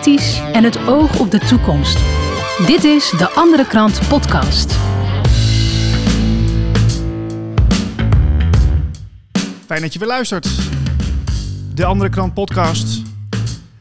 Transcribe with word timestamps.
kritisch 0.00 0.40
en 0.52 0.64
het 0.64 0.78
oog 0.86 1.18
op 1.18 1.30
de 1.30 1.38
toekomst. 1.38 1.98
Dit 2.66 2.84
is 2.84 3.10
de 3.10 3.30
Andere 3.30 3.66
Krant 3.66 4.00
Podcast. 4.08 4.76
Fijn 9.66 9.80
dat 9.80 9.92
je 9.92 9.98
weer 9.98 10.08
luistert. 10.08 10.48
De 11.74 11.84
Andere 11.84 12.10
Krant 12.10 12.34
Podcast. 12.34 13.02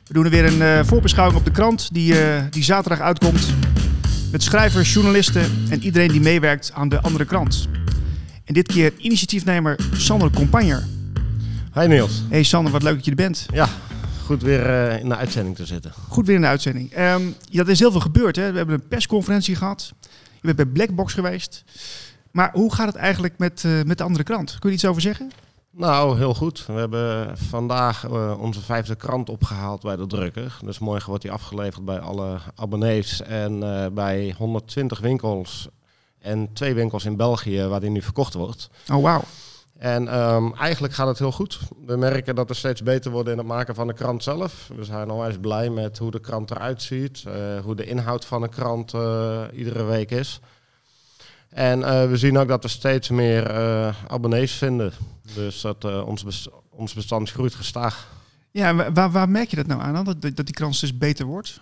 We 0.08 0.14
doen 0.14 0.24
er 0.24 0.30
weer 0.30 0.46
een 0.46 0.62
uh, 0.62 0.80
voorbeschouwing 0.84 1.40
op 1.40 1.46
de 1.46 1.52
krant 1.52 1.94
die, 1.94 2.14
uh, 2.14 2.42
die 2.50 2.64
zaterdag 2.64 3.00
uitkomt. 3.00 3.54
Met 4.32 4.44
schrijvers, 4.44 4.94
journalisten 4.94 5.68
en 5.70 5.84
iedereen 5.84 6.12
die 6.12 6.22
meewerkt 6.22 6.72
aan 6.74 6.90
de 6.90 7.02
Andere 7.02 7.26
Krant. 7.26 7.68
En 8.46 8.54
dit 8.54 8.68
keer 8.68 8.94
initiatiefnemer 8.98 9.80
Sander 9.94 10.30
Compagner. 10.32 10.86
Hi 11.74 11.88
Niels. 11.88 12.24
Hey 12.30 12.44
Sander, 12.44 12.72
wat 12.72 12.84
leuk 12.84 12.96
dat 12.96 13.06
je 13.06 13.12
er 13.12 13.18
bent. 13.18 13.46
Ja, 13.54 13.70
goed 14.28 14.42
weer 14.42 14.66
uh, 14.66 15.00
in 15.00 15.10
de 15.10 15.16
uitzending 15.16 15.56
te 15.56 15.66
zitten. 15.66 15.94
Goed 16.10 16.26
weer 16.26 16.36
in 16.36 16.42
de 16.42 16.48
uitzending. 16.48 16.98
Um, 17.00 17.36
ja, 17.50 17.62
er 17.62 17.70
is 17.70 17.80
heel 17.80 17.92
veel 17.92 18.00
gebeurd. 18.00 18.36
Hè? 18.36 18.52
We 18.52 18.58
hebben 18.58 18.76
een 18.76 18.88
persconferentie 18.88 19.56
gehad. 19.56 19.94
Je 20.02 20.40
bent 20.42 20.56
bij 20.56 20.66
Blackbox 20.66 21.14
geweest. 21.14 21.64
Maar 22.32 22.52
hoe 22.54 22.74
gaat 22.74 22.88
het 22.88 22.96
eigenlijk 22.96 23.38
met, 23.38 23.64
uh, 23.64 23.84
met 23.84 23.98
de 23.98 24.04
andere 24.04 24.24
krant? 24.24 24.60
Kun 24.60 24.70
je 24.70 24.76
iets 24.76 24.86
over 24.86 25.02
zeggen? 25.02 25.32
Nou, 25.72 26.18
heel 26.18 26.34
goed. 26.34 26.66
We 26.66 26.74
hebben 26.74 27.38
vandaag 27.38 28.06
uh, 28.06 28.40
onze 28.40 28.62
vijfde 28.62 28.96
krant 28.96 29.30
opgehaald 29.30 29.82
bij 29.82 29.96
de 29.96 30.08
drukker. 30.08 30.58
Dus 30.64 30.80
morgen 30.80 31.08
wordt 31.08 31.24
die 31.24 31.32
afgeleverd 31.32 31.86
bij 31.86 32.00
alle 32.00 32.38
abonnees 32.56 33.22
en 33.22 33.60
bij 33.94 34.36
120 34.38 35.00
winkels 35.00 35.68
en 36.20 36.54
twee 36.54 36.74
winkels 36.74 37.06
in 37.06 37.16
België 37.16 37.64
waar 37.64 37.80
die 37.80 37.90
nu 37.90 38.02
verkocht 38.02 38.34
wordt. 38.34 38.70
Oh, 38.92 39.02
wauw. 39.02 39.24
En 39.78 40.20
um, 40.20 40.54
eigenlijk 40.54 40.94
gaat 40.94 41.08
het 41.08 41.20
heel 41.20 41.32
goed. 41.32 41.60
We 41.86 41.96
merken 41.98 42.36
dat 42.36 42.48
we 42.48 42.54
steeds 42.54 42.84
beter 42.84 43.12
worden 43.12 43.32
in 43.32 43.38
het 43.38 43.48
maken 43.48 43.76
van 43.76 43.88
de 43.88 43.94
krant 43.94 44.24
zelf. 44.24 44.70
We 44.76 44.84
zijn 44.84 45.10
onwijs 45.10 45.38
blij 45.38 45.70
met 45.70 45.98
hoe 45.98 46.12
de 46.12 46.20
krant 46.20 46.52
eruit 46.52 46.82
ziet, 46.82 47.24
uh, 47.28 47.34
hoe 47.64 47.76
de 47.76 47.86
inhoud 47.86 48.26
van 48.26 48.42
de 48.42 48.50
krant 48.50 48.94
uh, 48.94 49.42
iedere 49.54 49.84
week 49.84 50.12
is. 50.12 50.40
En 51.50 51.80
uh, 51.80 52.10
we 52.10 52.18
zien 52.18 52.38
ook 52.38 52.48
dat 52.48 52.64
we 52.64 52.70
steeds 52.70 53.10
meer 53.10 53.52
abonnees 54.08 54.52
vinden. 54.52 54.94
Dus 55.36 55.62
dat 55.62 56.04
ons, 56.04 56.50
ons 56.70 56.94
bestand 56.94 57.32
groeit 57.32 57.56
gestaag. 57.56 58.08
Ja, 58.52 58.92
waar, 58.92 59.12
waar 59.12 59.30
merk 59.30 59.50
je 59.50 59.56
dat 59.56 59.68
nou 59.68 59.82
aan, 59.82 60.06
dat, 60.06 60.22
dat 60.22 60.36
die 60.36 60.52
krant 60.52 60.76
steeds 60.76 60.98
beter 60.98 61.26
wordt? 61.26 61.62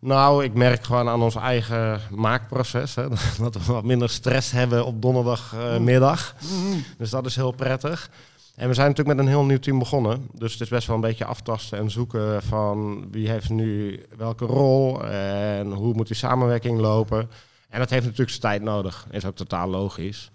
Nou, 0.00 0.44
ik 0.44 0.54
merk 0.54 0.84
gewoon 0.84 1.08
aan 1.08 1.22
ons 1.22 1.34
eigen 1.34 2.00
maakproces. 2.10 2.94
Hè, 2.94 3.08
dat 3.38 3.66
we 3.66 3.72
wat 3.72 3.84
minder 3.84 4.10
stress 4.10 4.50
hebben 4.50 4.86
op 4.86 5.02
donderdagmiddag. 5.02 6.34
Mm. 6.52 6.84
Dus 6.98 7.10
dat 7.10 7.26
is 7.26 7.36
heel 7.36 7.52
prettig. 7.52 8.10
En 8.54 8.68
we 8.68 8.74
zijn 8.74 8.88
natuurlijk 8.88 9.16
met 9.16 9.26
een 9.26 9.32
heel 9.32 9.44
nieuw 9.44 9.58
team 9.58 9.78
begonnen. 9.78 10.28
Dus 10.32 10.52
het 10.52 10.60
is 10.60 10.68
best 10.68 10.86
wel 10.86 10.96
een 10.96 11.02
beetje 11.02 11.24
aftasten 11.24 11.78
en 11.78 11.90
zoeken 11.90 12.42
van 12.42 13.06
wie 13.10 13.30
heeft 13.30 13.50
nu 13.50 14.00
welke 14.16 14.44
rol 14.44 15.04
en 15.04 15.72
hoe 15.72 15.94
moet 15.94 16.06
die 16.06 16.16
samenwerking 16.16 16.78
lopen. 16.80 17.30
En 17.68 17.78
dat 17.78 17.90
heeft 17.90 18.04
natuurlijk 18.04 18.30
zijn 18.30 18.40
tijd 18.40 18.62
nodig. 18.62 19.06
Is 19.10 19.24
ook 19.24 19.36
totaal 19.36 19.68
logisch. 19.68 20.30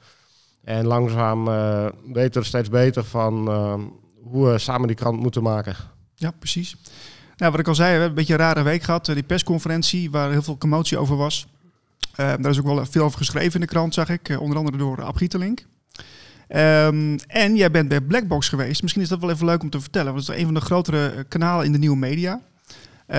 En 0.63 0.85
langzaam 0.85 1.47
uh, 1.47 1.87
weten 2.13 2.41
we 2.41 2.47
steeds 2.47 2.69
beter 2.69 3.03
van 3.03 3.49
uh, 3.49 3.73
hoe 4.23 4.51
we 4.51 4.57
samen 4.57 4.87
die 4.87 4.95
krant 4.95 5.19
moeten 5.19 5.43
maken. 5.43 5.75
Ja, 6.15 6.31
precies. 6.39 6.75
Nou, 7.37 7.51
wat 7.51 7.59
ik 7.59 7.67
al 7.67 7.75
zei, 7.75 7.87
we 7.87 7.91
hebben 7.91 8.09
een 8.09 8.15
beetje 8.15 8.33
een 8.33 8.39
rare 8.39 8.63
week 8.63 8.83
gehad. 8.83 9.05
Die 9.05 9.23
persconferentie 9.23 10.11
waar 10.11 10.31
heel 10.31 10.41
veel 10.41 10.57
commotie 10.57 10.97
over 10.97 11.15
was. 11.15 11.47
Uh, 12.11 12.33
daar 12.39 12.51
is 12.51 12.59
ook 12.59 12.65
wel 12.65 12.85
veel 12.85 13.03
over 13.03 13.17
geschreven 13.17 13.53
in 13.53 13.59
de 13.59 13.67
krant, 13.67 13.93
zag 13.93 14.09
ik. 14.09 14.29
Uh, 14.29 14.41
onder 14.41 14.57
andere 14.57 14.77
door 14.77 15.03
Ab 15.03 15.15
Gietelink. 15.15 15.65
Um, 16.49 17.15
en 17.27 17.55
jij 17.55 17.71
bent 17.71 17.87
bij 17.87 18.01
Blackbox 18.01 18.49
geweest. 18.49 18.81
Misschien 18.81 19.03
is 19.03 19.09
dat 19.09 19.19
wel 19.19 19.29
even 19.29 19.45
leuk 19.45 19.61
om 19.61 19.69
te 19.69 19.81
vertellen. 19.81 20.13
Want 20.13 20.27
het 20.27 20.35
is 20.35 20.41
een 20.41 20.47
van 20.47 20.53
de 20.55 20.65
grotere 20.65 21.23
kanalen 21.23 21.65
in 21.65 21.71
de 21.71 21.77
nieuwe 21.77 21.97
media. 21.97 22.41
Uh, 23.07 23.17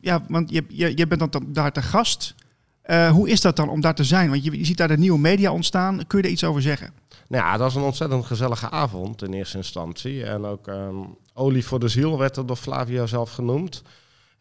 ja, 0.00 0.22
want 0.28 0.50
je, 0.50 0.64
je, 0.68 0.96
je 0.96 1.06
bent 1.06 1.32
dan 1.32 1.46
daar 1.46 1.72
te 1.72 1.82
gast. 1.82 2.34
hoe 3.10 3.28
is 3.28 3.40
dat 3.40 3.56
dan 3.56 3.68
om 3.68 3.80
daar 3.80 3.94
te 3.94 4.04
zijn? 4.04 4.30
Want 4.30 4.44
je, 4.44 4.64
ziet 4.64 4.76
daar 4.76 4.88
de 4.88 4.98
nieuwe 4.98 5.18
media 5.18 5.52
ontstaan. 5.52 6.06
Kun 6.06 6.18
je 6.18 6.24
daar 6.24 6.32
iets 6.32 6.44
over 6.44 6.62
zeggen? 6.62 6.90
Nou 7.28 7.44
ja, 7.44 7.50
dat 7.50 7.60
was 7.60 7.74
een 7.74 7.82
ontzettend 7.82 8.24
gezellige 8.24 8.70
avond 8.70 9.22
in 9.22 9.32
eerste 9.32 9.56
instantie. 9.56 10.24
En 10.24 10.44
ook 10.44 10.66
um, 10.66 11.16
olie 11.34 11.66
voor 11.66 11.80
de 11.80 11.88
ziel 11.88 12.18
werd 12.18 12.36
er 12.36 12.46
door 12.46 12.56
Flavio 12.56 13.06
zelf 13.06 13.30
genoemd. 13.30 13.82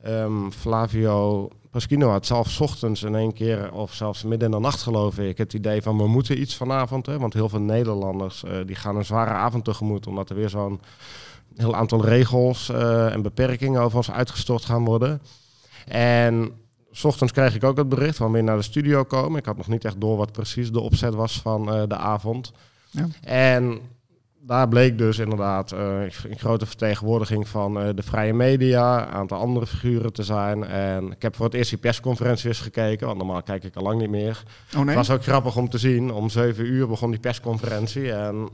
Um, 0.06 0.52
Flavio 0.52 1.50
Paschino 1.72 2.10
had 2.10 2.26
zelf 2.26 2.62
ochtends 2.62 3.04
in 3.04 3.16
één 3.16 3.34
keer, 3.34 3.72
of 3.72 3.94
zelfs 3.94 4.24
midden 4.24 4.48
in 4.48 4.56
de 4.56 4.62
nacht 4.62 4.82
geloof 4.82 5.20
ik, 5.20 5.38
het 5.38 5.54
idee 5.54 5.82
van 5.82 5.98
we 5.98 6.08
moeten 6.08 6.42
iets 6.42 6.56
vanavond. 6.56 7.06
Hè, 7.06 7.20
want 7.20 7.34
heel 7.34 7.50
veel 7.50 7.62
Nederlanders 7.62 8.44
uh, 8.44 8.52
die 8.66 8.76
gaan 8.76 8.96
een 8.96 9.06
zware 9.06 9.30
avond 9.30 9.64
tegemoet, 9.64 10.08
omdat 10.08 10.30
er 10.30 10.36
weer 10.36 10.50
zo'n 10.50 10.82
heel 11.56 11.76
aantal 11.76 12.06
regels 12.06 12.70
uh, 12.70 13.14
en 13.14 13.22
beperkingen 13.22 13.82
over 13.82 13.98
ons 13.98 14.12
uitgestort 14.12 14.66
gaan 14.66 14.86
worden. 14.86 15.22
En 15.86 16.52
S 16.92 17.04
ochtends 17.04 17.34
kreeg 17.34 17.56
ik 17.56 17.64
ook 17.64 17.78
het 17.78 17.90
bericht 17.90 18.18
van 18.18 18.32
weer 18.32 18.44
naar 18.44 18.58
de 18.58 18.64
studio 18.64 19.04
komen. 19.04 19.40
Ik 19.40 19.46
had 19.46 19.58
nog 19.58 19.68
niet 19.68 19.86
echt 19.86 20.02
door 20.02 20.18
wat 20.18 20.32
precies 20.32 20.72
de 20.72 20.80
opzet 20.80 21.14
was 21.14 21.42
van 21.42 21.76
uh, 21.76 21.84
de 21.88 21.98
avond. 21.98 22.52
Ja. 22.90 23.08
En 23.22 23.80
daar 24.46 24.68
bleek 24.68 24.98
dus 24.98 25.18
inderdaad 25.20 25.74
uh, 25.74 26.02
een 26.02 26.38
grote 26.38 26.66
vertegenwoordiging 26.66 27.48
van 27.48 27.82
uh, 27.82 27.90
de 27.96 28.04
vrije 28.04 28.34
media, 28.34 29.08
een 29.08 29.14
aantal 29.14 29.40
andere 29.40 29.68
figuren 29.68 30.14
te 30.14 30.24
zijn. 30.24 30.64
En 30.64 31.12
ik 31.12 31.22
heb 31.22 31.36
voor 31.36 31.46
het 31.46 31.54
eerst 31.54 31.70
die 31.70 31.80
persconferentie 31.80 32.48
eens 32.48 32.60
gekeken, 32.60 33.08
want 33.08 33.18
normaal 33.18 33.44
kijk 33.44 33.64
ik 33.64 33.76
al 33.76 33.84
lang 33.84 34.00
niet 34.00 34.10
meer. 34.10 34.44
Oh 34.76 34.78
nee? 34.78 34.86
Het 34.86 35.08
was 35.08 35.10
ook 35.10 35.24
grappig 35.24 35.56
om 35.56 35.70
te 35.70 35.78
zien. 35.78 36.12
Om 36.12 36.30
zeven 36.30 36.66
uur 36.66 36.88
begon 36.88 37.12
die 37.12 37.20
persconferentie 37.20 38.12
en 38.12 38.50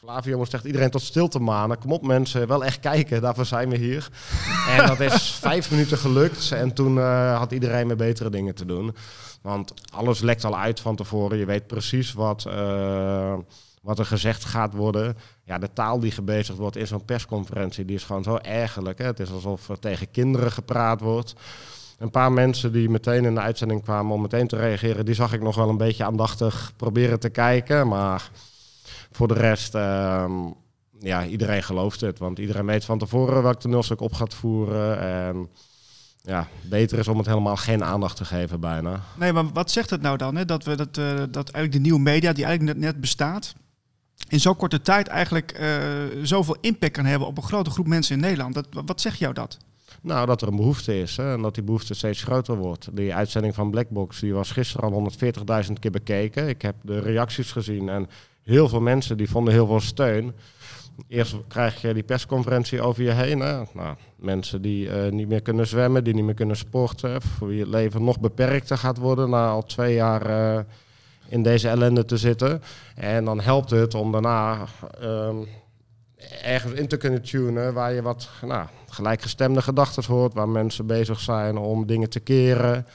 Flavio 0.00 0.36
moest 0.36 0.54
echt 0.54 0.64
iedereen 0.64 0.90
tot 0.90 1.02
stil 1.02 1.28
te 1.28 1.38
manen. 1.38 1.78
Kom 1.78 1.92
op 1.92 2.06
mensen, 2.06 2.48
wel 2.48 2.64
echt 2.64 2.80
kijken, 2.80 3.20
daarvoor 3.20 3.44
zijn 3.44 3.68
we 3.68 3.76
hier. 3.76 4.08
en 4.76 4.86
dat 4.86 5.00
is 5.00 5.32
vijf 5.32 5.70
minuten 5.70 5.98
gelukt 5.98 6.52
en 6.52 6.74
toen 6.74 6.96
uh, 6.96 7.38
had 7.38 7.52
iedereen 7.52 7.86
met 7.86 7.96
betere 7.96 8.30
dingen 8.30 8.54
te 8.54 8.66
doen. 8.66 8.94
Want 9.42 9.74
alles 9.92 10.20
lekt 10.20 10.44
al 10.44 10.58
uit 10.58 10.80
van 10.80 10.96
tevoren. 10.96 11.38
Je 11.38 11.44
weet 11.44 11.66
precies 11.66 12.12
wat, 12.12 12.44
uh, 12.48 13.34
wat 13.80 13.98
er 13.98 14.06
gezegd 14.06 14.44
gaat 14.44 14.74
worden. 14.74 15.16
Ja, 15.44 15.58
de 15.58 15.72
taal 15.72 16.00
die 16.00 16.10
gebezigd 16.10 16.58
wordt 16.58 16.76
in 16.76 16.86
zo'n 16.86 17.04
persconferentie, 17.04 17.84
die 17.84 17.96
is 17.96 18.04
gewoon 18.04 18.22
zo 18.22 18.36
ergerlijk. 18.36 18.98
Hè? 18.98 19.04
Het 19.04 19.20
is 19.20 19.30
alsof 19.30 19.68
er 19.68 19.78
tegen 19.78 20.10
kinderen 20.10 20.52
gepraat 20.52 21.00
wordt. 21.00 21.34
Een 21.98 22.10
paar 22.10 22.32
mensen 22.32 22.72
die 22.72 22.88
meteen 22.88 23.24
in 23.24 23.34
de 23.34 23.40
uitzending 23.40 23.82
kwamen 23.82 24.14
om 24.14 24.22
meteen 24.22 24.46
te 24.46 24.56
reageren, 24.56 25.04
die 25.04 25.14
zag 25.14 25.32
ik 25.32 25.42
nog 25.42 25.56
wel 25.56 25.68
een 25.68 25.76
beetje 25.76 26.04
aandachtig 26.04 26.72
proberen 26.76 27.20
te 27.20 27.28
kijken. 27.28 27.88
Maar 27.88 28.30
voor 29.10 29.28
de 29.28 29.34
rest, 29.34 29.74
uh, 29.74 30.24
ja, 30.98 31.26
iedereen 31.26 31.62
gelooft 31.62 32.00
het. 32.00 32.18
Want 32.18 32.38
iedereen 32.38 32.66
weet 32.66 32.84
van 32.84 32.98
tevoren 32.98 33.42
welk 33.42 33.60
toneelstuk 33.60 34.00
op 34.00 34.12
gaat 34.12 34.34
voeren. 34.34 35.00
En 35.00 35.48
ja, 36.22 36.48
beter 36.62 36.98
is 36.98 37.08
om 37.08 37.18
het 37.18 37.26
helemaal 37.26 37.56
geen 37.56 37.84
aandacht 37.84 38.16
te 38.16 38.24
geven 38.24 38.60
bijna. 38.60 39.00
Nee, 39.16 39.32
maar 39.32 39.52
wat 39.52 39.70
zegt 39.70 39.90
het 39.90 40.02
nou 40.02 40.16
dan? 40.16 40.36
Hè? 40.36 40.44
Dat, 40.44 40.64
we, 40.64 40.76
dat, 40.76 40.96
uh, 40.96 41.18
dat 41.30 41.50
eigenlijk 41.50 41.72
de 41.72 41.78
nieuwe 41.78 42.00
media, 42.00 42.32
die 42.32 42.44
eigenlijk 42.44 42.78
net 42.78 43.00
bestaat, 43.00 43.54
in 44.28 44.40
zo'n 44.40 44.56
korte 44.56 44.80
tijd 44.80 45.06
eigenlijk 45.06 45.58
uh, 45.60 45.68
zoveel 46.22 46.56
impact 46.60 46.92
kan 46.92 47.04
hebben 47.04 47.28
op 47.28 47.36
een 47.36 47.42
grote 47.42 47.70
groep 47.70 47.86
mensen 47.86 48.14
in 48.14 48.20
Nederland. 48.20 48.54
Dat, 48.54 48.66
wat 48.86 49.00
zegt 49.00 49.18
jou 49.18 49.34
dat? 49.34 49.58
Nou, 50.02 50.26
dat 50.26 50.42
er 50.42 50.48
een 50.48 50.56
behoefte 50.56 51.00
is 51.00 51.16
hè, 51.16 51.32
en 51.32 51.42
dat 51.42 51.54
die 51.54 51.64
behoefte 51.64 51.94
steeds 51.94 52.22
groter 52.22 52.56
wordt. 52.56 52.88
Die 52.92 53.14
uitzending 53.14 53.54
van 53.54 53.70
Blackbox 53.70 54.20
die 54.20 54.34
was 54.34 54.50
gisteren 54.50 54.92
al 54.92 55.10
140.000 55.66 55.72
keer 55.80 55.90
bekeken. 55.90 56.48
Ik 56.48 56.62
heb 56.62 56.74
de 56.82 56.98
reacties 56.98 57.52
gezien 57.52 57.88
en 57.88 58.08
heel 58.42 58.68
veel 58.68 58.80
mensen 58.80 59.16
die 59.16 59.30
vonden 59.30 59.52
heel 59.52 59.66
veel 59.66 59.80
steun. 59.80 60.34
Eerst 61.08 61.36
krijg 61.48 61.80
je 61.80 61.94
die 61.94 62.02
persconferentie 62.02 62.82
over 62.82 63.02
je 63.02 63.10
heen. 63.10 63.38
Nou, 63.38 63.96
mensen 64.16 64.62
die 64.62 64.86
uh, 64.86 65.08
niet 65.08 65.28
meer 65.28 65.42
kunnen 65.42 65.66
zwemmen, 65.66 66.04
die 66.04 66.14
niet 66.14 66.24
meer 66.24 66.34
kunnen 66.34 66.56
sporten. 66.56 67.22
Voor 67.22 67.48
wie 67.48 67.60
het 67.60 67.68
leven 67.68 68.04
nog 68.04 68.20
beperkter 68.20 68.78
gaat 68.78 68.98
worden 68.98 69.30
na 69.30 69.48
al 69.48 69.62
twee 69.62 69.94
jaar 69.94 70.30
uh, 70.30 70.60
in 71.30 71.42
deze 71.42 71.68
ellende 71.68 72.04
te 72.04 72.16
zitten. 72.16 72.62
En 72.94 73.24
dan 73.24 73.40
helpt 73.40 73.70
het 73.70 73.94
om 73.94 74.12
daarna 74.12 74.66
um, 75.02 75.46
ergens 76.42 76.72
in 76.72 76.88
te 76.88 76.96
kunnen 76.96 77.22
tunen 77.22 77.74
waar 77.74 77.92
je 77.92 78.02
wat 78.02 78.28
nou, 78.46 78.66
gelijkgestemde 78.88 79.62
gedachten 79.62 80.04
hoort. 80.04 80.34
Waar 80.34 80.48
mensen 80.48 80.86
bezig 80.86 81.20
zijn 81.20 81.56
om 81.56 81.86
dingen 81.86 82.10
te 82.10 82.20
keren. 82.20 82.86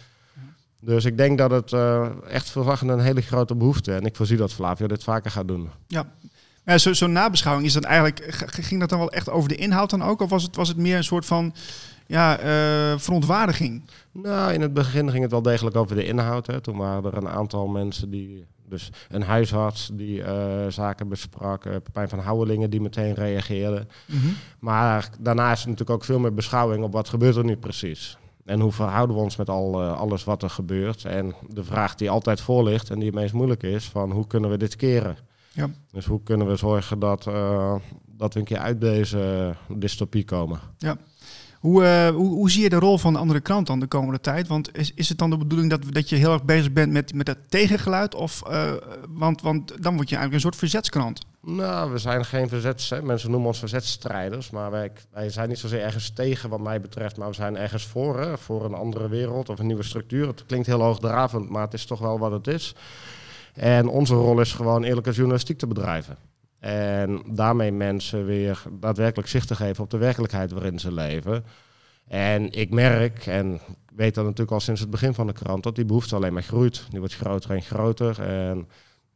Dus 0.80 1.06
ik 1.06 1.18
denk 1.18 1.38
dat 1.38 1.52
het 1.52 1.72
uh, 1.72 2.08
echt 2.30 2.50
verwachten 2.50 2.88
een 2.88 3.00
hele 3.00 3.22
grote 3.22 3.56
behoefte. 3.56 3.94
En 3.94 4.06
ik 4.06 4.16
voorzie 4.16 4.38
dat 4.38 4.54
Flavio 4.54 4.88
dit 4.88 5.04
vaker 5.04 5.32
gaat 5.32 5.48
doen. 5.48 5.70
Ja, 5.88 6.06
ja 6.66 6.78
Zo'n 6.78 6.96
zo 6.96 7.08
nabeschouwing, 7.08 7.68
is 7.68 7.74
dat 7.74 7.84
eigenlijk, 7.84 8.34
ging 8.46 8.80
dat 8.80 8.90
dan 8.90 9.00
wel 9.00 9.12
echt 9.12 9.30
over 9.30 9.50
de 9.50 9.56
inhoud 9.56 9.90
dan 9.90 10.04
ook? 10.04 10.22
Of 10.22 10.30
was 10.30 10.44
het, 10.44 10.56
was 10.56 10.68
het 10.68 10.78
meer 10.78 10.98
een 10.98 11.04
soort 11.04 11.26
van 11.26 11.54
ja, 12.08 12.40
uh, 12.40 13.00
verontwaardiging? 13.00 13.84
Nou, 14.12 14.54
in 14.54 14.62
het 14.62 14.74
begin 14.74 15.12
ging 15.12 15.22
het 15.22 15.32
wel 15.32 15.42
degelijk 15.42 15.76
over 15.76 15.96
de 15.96 16.06
inhoud. 16.06 16.48
Hè. 16.48 16.62
Toen 16.62 16.78
waren 16.78 17.12
er 17.12 17.18
een 17.18 17.30
aantal 17.30 17.68
mensen 17.68 18.10
die, 18.10 18.46
dus 18.70 18.92
een 19.10 19.24
huisarts 19.24 19.90
die 19.94 20.20
uh, 20.20 20.68
zaken 20.68 21.08
besprak, 21.08 21.66
uh, 21.66 21.74
Pepijn 21.84 22.10
van 22.10 22.20
Houwelingen 22.20 22.70
die 22.70 22.82
meteen 22.82 23.14
reageerde. 23.14 23.88
Mm 24.06 24.20
-hmm. 24.20 24.34
Maar 24.60 25.10
daarna 25.20 25.52
is 25.52 25.62
er 25.62 25.70
natuurlijk 25.70 25.98
ook 25.98 26.04
veel 26.06 26.20
meer 26.20 26.34
beschouwing 26.34 26.84
op 26.84 26.94
wat 26.94 27.10
gebeurt 27.10 27.36
er 27.36 27.44
nu 27.44 27.58
precies. 27.58 28.18
En 28.46 28.60
hoe 28.60 28.72
verhouden 28.72 29.16
we 29.16 29.22
ons 29.22 29.36
met 29.36 29.50
al, 29.50 29.82
uh, 29.82 30.00
alles 30.00 30.24
wat 30.24 30.44
er 30.44 30.50
gebeurt? 30.50 31.06
En 31.06 31.36
de 31.50 31.64
vraag 31.64 31.96
die 31.96 32.10
altijd 32.10 32.42
voor 32.42 32.64
ligt 32.64 32.90
en 32.90 32.96
die 32.96 33.06
het 33.06 33.16
meest 33.16 33.34
moeilijk 33.34 33.64
is, 33.64 33.86
van 33.86 34.12
hoe 34.12 34.28
kunnen 34.28 34.50
we 34.50 34.58
dit 34.58 34.76
keren? 34.76 35.18
Ja. 35.52 35.70
Dus 35.92 36.06
hoe 36.06 36.24
kunnen 36.24 36.48
we 36.48 36.56
zorgen 36.56 37.00
dat, 37.00 37.24
dat 38.06 38.34
we 38.34 38.40
een 38.40 38.46
keer 38.46 38.58
uit 38.58 38.82
deze 38.82 39.54
dystopie 39.70 40.26
komen? 40.26 40.60
Ja. 40.78 40.98
Hoe, 41.66 41.84
eh, 41.84 42.10
hoe, 42.10 42.28
hoe 42.28 42.52
zie 42.52 42.64
je 42.64 42.70
de 42.70 42.80
rol 42.80 42.98
van 42.98 43.14
de 43.14 43.20
andere 43.20 43.40
krant 43.40 43.68
dan 43.68 43.80
de 43.80 43.88
komende 43.88 44.20
tijd? 44.20 44.48
Want 44.48 44.78
is, 44.78 44.92
is 44.96 45.10
het 45.10 45.18
dan 45.18 45.30
de 45.30 45.38
bedoeling 45.38 45.70
dat, 45.70 45.82
dat 45.90 46.10
je 46.10 46.16
heel 46.16 46.34
erg 46.34 46.44
bezig 46.44 46.72
bent 46.72 46.92
met, 46.92 47.14
met 47.14 47.28
het 47.28 47.38
tegengeluid? 47.50 48.16
Of, 48.16 48.44
eh, 48.48 48.72
want, 49.10 49.42
want 49.42 49.84
dan 49.84 49.96
word 49.96 50.10
je 50.10 50.16
eigenlijk 50.16 50.34
een 50.34 50.40
soort 50.40 50.56
verzetskrant. 50.56 51.26
Nou, 51.42 51.92
we 51.92 51.98
zijn 51.98 52.26
geen 52.26 52.50
verzets. 52.50 52.90
Hè. 52.90 53.02
Mensen 53.02 53.32
noemen 53.32 53.48
ons 53.48 53.60
verzetstrijders. 53.60 54.50
Maar 54.50 54.72
wij, 54.72 54.92
wij 55.12 55.30
zijn 55.30 55.50
niet 55.50 55.60
zozeer 55.60 55.82
ergens 55.82 56.10
tegen 56.10 56.50
wat 56.50 56.60
mij 56.60 56.82
betreft. 56.82 57.18
Maar 57.18 57.28
we 57.28 57.36
zijn 57.36 57.58
ergens 57.58 57.86
voor. 57.86 58.38
Voor 58.38 58.66
een 58.66 58.74
andere 58.74 59.10
wereld 59.10 59.50
of 59.50 59.60
een 59.60 59.68
nieuwe 59.68 59.84
structuur. 59.84 60.28
Het 60.28 60.46
klinkt 60.46 60.68
heel 60.68 60.82
hoogdravend, 60.82 61.50
maar 61.50 61.62
het 61.62 61.74
is 61.74 61.86
toch 61.86 62.00
wel 62.00 62.20
wat 62.20 62.32
het 62.32 62.48
is. 62.48 62.76
En 63.54 63.88
onze 63.88 64.14
rol 64.14 64.40
is 64.40 64.54
gewoon 64.54 64.84
eerlijke 64.84 65.12
journalistiek 65.12 65.58
te 65.58 65.68
bedrijven. 65.68 66.18
En 66.66 67.22
daarmee 67.28 67.72
mensen 67.72 68.26
weer 68.26 68.62
daadwerkelijk 68.72 69.28
zicht 69.30 69.48
te 69.48 69.56
geven 69.56 69.84
op 69.84 69.90
de 69.90 69.98
werkelijkheid 69.98 70.52
waarin 70.52 70.80
ze 70.80 70.92
leven. 70.94 71.46
En 72.08 72.52
ik 72.52 72.70
merk, 72.70 73.26
en 73.26 73.60
weet 73.96 74.16
dat 74.16 74.24
natuurlijk 74.24 74.52
al 74.52 74.60
sinds 74.60 74.82
het 74.82 74.90
begin 74.90 75.14
van 75.14 75.28
de 75.28 75.34
krant, 75.34 75.64
dat 75.64 75.76
die 75.76 75.86
behoefte 75.86 76.16
alleen 76.16 76.34
maar 76.34 76.44
groeit. 76.44 76.86
Die 76.90 77.00
wordt 77.00 77.16
groter 77.16 77.52
en 77.52 77.62
groter. 77.62 78.22
En 78.22 78.68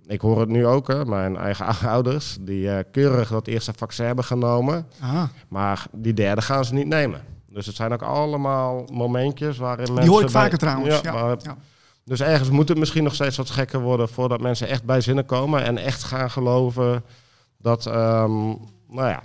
ik 0.06 0.22
hoor 0.22 0.40
het 0.40 0.50
nu 0.50 0.66
ook, 0.66 0.88
hè, 0.88 1.06
mijn 1.06 1.38
eigen 1.38 1.66
ouders, 1.90 2.38
die 2.42 2.63
uh, 2.63 2.78
keurig 2.92 3.30
dat 3.30 3.48
eerste 3.48 3.74
vaccin 3.75 4.06
hebben 4.06 4.25
genomen. 4.25 4.88
Aha. 5.02 5.30
Maar 5.48 5.86
die 5.92 6.13
derde 6.13 6.42
gaan 6.42 6.66
ze 6.66 6.74
niet 6.74 6.88
nemen. 6.88 7.22
Dus 7.48 7.66
het 7.66 7.75
zijn 7.75 7.94
ook 7.94 8.02
allemaal 8.02 8.86
momentjes 8.92 9.57
waarin 9.57 9.94
mensen... 9.94 10.02
Die 10.02 10.10
hoor 10.12 10.22
ik 10.25 10.31
bij- 10.31 10.42
vaker 10.42 10.57
trouwens. 10.57 10.95
Ja, 11.02 11.13
Ja, 11.13 11.24
maar- 11.25 11.38
ja. 11.44 11.57
dus 12.06 12.19
ergens 12.22 12.50
moet 12.50 12.69
het 12.69 12.78
misschien 12.78 13.04
nog 13.04 13.13
steeds 13.16 13.38
wat 13.38 13.50
gekker 13.50 13.80
worden 13.80 14.10
voordat 14.10 14.42
mensen 14.42 14.68
echt 14.68 14.84
bij 14.84 15.02
zinnen 15.02 15.25
komen 15.25 15.63
en 15.63 15.78
echt 15.78 16.04
gaan 16.04 16.31
geloven 16.31 17.04
dat, 17.61 17.85
ehm, 17.85 18.45
nou 18.88 19.07
ja, 19.09 19.23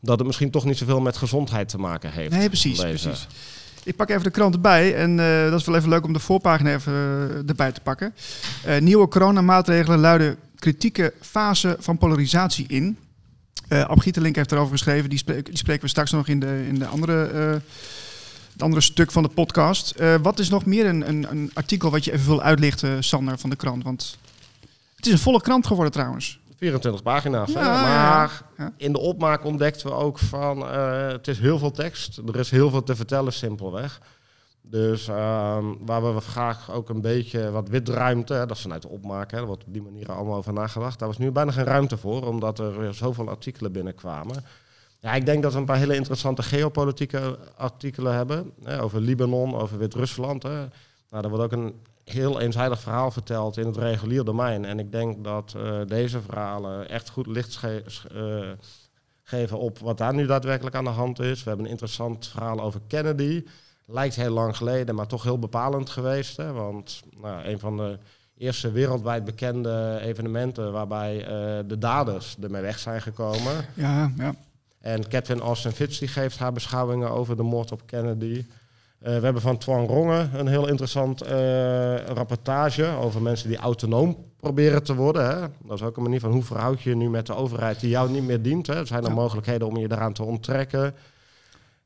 dat 0.00 0.18
het 0.18 0.26
misschien 0.26 0.50
toch 0.50 0.64
niet 0.64 0.78
zoveel 0.78 1.00
met 1.00 1.16
gezondheid 1.16 1.68
te 1.68 1.78
maken 1.78 2.12
heeft. 2.12 2.30
Nee, 2.30 2.48
precies, 2.48 2.80
precies. 2.80 3.26
Ik 3.84 3.96
pak 3.96 4.08
even 4.10 4.22
de 4.22 4.30
krant 4.30 4.54
erbij 4.54 4.94
en 4.94 5.20
eh, 5.20 5.50
dat 5.50 5.60
is 5.60 5.66
wel 5.66 5.76
even 5.76 5.88
leuk 5.88 6.04
om 6.04 6.12
de 6.12 6.18
voorpagina 6.18 6.74
even 6.74 6.92
eh, 6.92 7.48
erbij 7.48 7.72
te 7.72 7.80
pakken. 7.80 8.14
Eh, 8.64 8.80
nieuwe 8.80 9.08
coronamaatregelen 9.08 9.98
luiden 9.98 10.36
kritieke 10.58 11.12
fase 11.20 11.76
van 11.80 11.98
polarisatie 11.98 12.66
in. 12.68 12.98
Eh 13.68 13.84
Ab 13.84 14.00
Gieterlink 14.00 14.36
heeft 14.36 14.52
erover 14.52 14.72
geschreven, 14.72 15.08
die, 15.08 15.18
spreek- 15.18 15.46
die 15.46 15.56
spreken 15.56 15.82
we 15.82 15.88
straks 15.88 16.10
nog 16.10 16.28
in 16.28 16.40
de, 16.40 16.64
in 16.68 16.78
de 16.78 16.86
andere, 16.86 17.14
het 18.52 18.62
andere 18.62 18.82
stuk 18.82 19.12
van 19.12 19.22
de 19.22 19.28
podcast. 19.28 19.94
Wat 20.22 20.38
is 20.38 20.48
nog 20.48 20.64
meer 20.64 20.86
een, 20.86 21.08
een, 21.08 21.26
een 21.30 21.50
artikel 21.54 21.90
wat 21.90 22.04
je 22.04 22.12
even 22.12 22.26
wil 22.26 22.42
uitlichten, 22.42 23.04
Sander, 23.04 23.38
van 23.38 23.50
de 23.50 23.56
krant? 23.56 23.82
Want 23.82 24.18
het 24.96 25.06
is 25.06 25.12
een 25.12 25.18
volle 25.18 25.40
krant 25.40 25.66
geworden 25.66 25.92
trouwens. 25.92 26.38
24 26.56 27.02
pagina's. 27.02 27.54
hè. 27.54 27.60
Maar 27.60 28.42
ja. 28.56 28.72
in 28.76 28.92
de 28.92 28.98
opmaak 28.98 29.44
ontdekten 29.44 29.86
we 29.86 29.92
ook 29.92 30.18
van 30.18 30.68
eh, 30.68 31.08
het 31.08 31.28
is 31.28 31.38
heel 31.38 31.58
veel 31.58 31.70
tekst. 31.70 32.16
Er 32.16 32.36
is 32.36 32.50
heel 32.50 32.70
veel 32.70 32.82
te 32.82 32.96
vertellen 32.96 33.32
simpelweg. 33.32 34.00
Dus 34.62 35.08
ehm, 35.08 35.64
waar 35.80 36.14
we 36.14 36.20
graag 36.20 36.72
ook 36.72 36.88
een 36.88 37.00
beetje 37.00 37.50
wat 37.50 37.68
witruimte, 37.68 38.34
hè, 38.34 38.46
dat 38.46 38.56
is 38.56 38.62
vanuit 38.62 38.82
de 38.82 38.88
opmaak, 38.88 39.30
hè, 39.30 39.44
wordt 39.44 39.64
op 39.64 39.72
die 39.72 39.82
manier 39.82 40.12
allemaal 40.12 40.36
over 40.36 40.52
nagedacht. 40.52 40.98
Daar 40.98 41.08
was 41.08 41.18
nu 41.18 41.30
bijna 41.30 41.50
geen 41.50 41.64
ruimte 41.64 41.96
voor, 41.96 42.26
omdat 42.26 42.58
er 42.58 42.94
zoveel 42.94 43.28
artikelen 43.28 43.72
binnenkwamen. 43.72 44.44
Ja, 45.00 45.14
ik 45.14 45.26
denk 45.26 45.42
dat 45.42 45.52
we 45.52 45.58
een 45.58 45.64
paar 45.64 45.76
hele 45.76 45.94
interessante 45.94 46.42
geopolitieke 46.42 47.38
artikelen 47.56 48.14
hebben. 48.14 48.52
Hè, 48.64 48.82
over 48.82 49.00
Libanon, 49.00 49.54
over 49.54 49.78
Wit-Rusland. 49.78 50.42
Nou, 50.42 50.68
er 51.24 51.28
wordt 51.28 51.44
ook 51.44 51.52
een 51.52 51.74
heel 52.10 52.40
eenzijdig 52.40 52.80
verhaal 52.80 53.10
verteld 53.10 53.56
in 53.56 53.66
het 53.66 53.76
regulier 53.76 54.24
domein. 54.24 54.64
En 54.64 54.78
ik 54.78 54.92
denk 54.92 55.24
dat 55.24 55.54
eh, 55.56 55.80
deze 55.86 56.20
verhalen 56.20 56.88
echt 56.88 57.10
goed 57.10 57.26
licht 57.26 57.60
eh, 57.64 58.50
geven 59.22 59.58
op 59.58 59.78
wat 59.78 59.98
daar 59.98 60.14
nu 60.14 60.26
daadwerkelijk 60.26 60.76
aan 60.76 60.84
de 60.84 60.90
hand 60.90 61.18
is. 61.18 61.42
We 61.42 61.48
hebben 61.48 61.64
een 61.66 61.72
interessant 61.72 62.26
verhaal 62.26 62.60
over 62.60 62.80
Kennedy. 62.86 63.44
Lijkt 63.86 64.14
heel 64.14 64.32
lang 64.32 64.56
geleden, 64.56 64.94
maar 64.94 65.06
toch 65.06 65.22
heel 65.22 65.38
bepalend 65.38 65.90
geweest. 65.90 66.36
Hè? 66.36 66.52
Want 66.52 67.02
nou, 67.20 67.44
een 67.44 67.58
van 67.58 67.76
de 67.76 67.98
eerste 68.38 68.70
wereldwijd 68.70 69.24
bekende 69.24 69.98
evenementen 70.02 70.72
waarbij 70.72 71.24
eh, 71.24 71.68
de 71.68 71.78
daders 71.78 72.36
ermee 72.42 72.62
weg 72.62 72.78
zijn 72.78 73.02
gekomen. 73.02 73.66
Ja, 73.74 74.12
ja. 74.16 74.34
En 74.80 75.08
Catherine 75.08 75.44
Austin 75.44 75.72
Fitz 75.72 75.98
die 75.98 76.08
geeft 76.08 76.38
haar 76.38 76.52
beschouwingen 76.52 77.10
over 77.10 77.36
de 77.36 77.42
moord 77.42 77.72
op 77.72 77.82
Kennedy. 77.86 78.44
Eh, 79.06 79.12
we 79.18 79.24
hebben 79.24 79.42
van 79.42 79.58
Twan 79.58 79.86
Ronge 79.86 80.28
een 80.34 80.46
heel 80.46 80.68
interessant 80.68 81.20
eh, 81.22 81.96
rapportage 82.06 82.86
over 83.00 83.22
mensen 83.22 83.48
die 83.48 83.56
autonoom 83.58 84.16
proberen 84.40 84.82
te 84.82 84.94
worden. 84.94 85.26
Hè. 85.26 85.40
Dat 85.64 85.78
is 85.78 85.82
ook 85.82 85.96
een 85.96 86.02
manier 86.02 86.20
van 86.20 86.30
hoe 86.32 86.42
verhoud 86.42 86.82
je 86.82 86.90
je 86.90 86.96
nu 86.96 87.10
met 87.10 87.26
de 87.26 87.34
overheid 87.34 87.80
die 87.80 87.88
jou 87.90 88.10
niet 88.10 88.22
meer 88.24 88.42
dient. 88.42 88.66
Hè. 88.66 88.84
Zijn 88.84 89.02
er 89.02 89.08
Ja. 89.08 89.14
mogelijkheden 89.14 89.66
om 89.68 89.76
je 89.76 89.88
daaraan 89.88 90.12
te 90.12 90.22
onttrekken? 90.22 90.94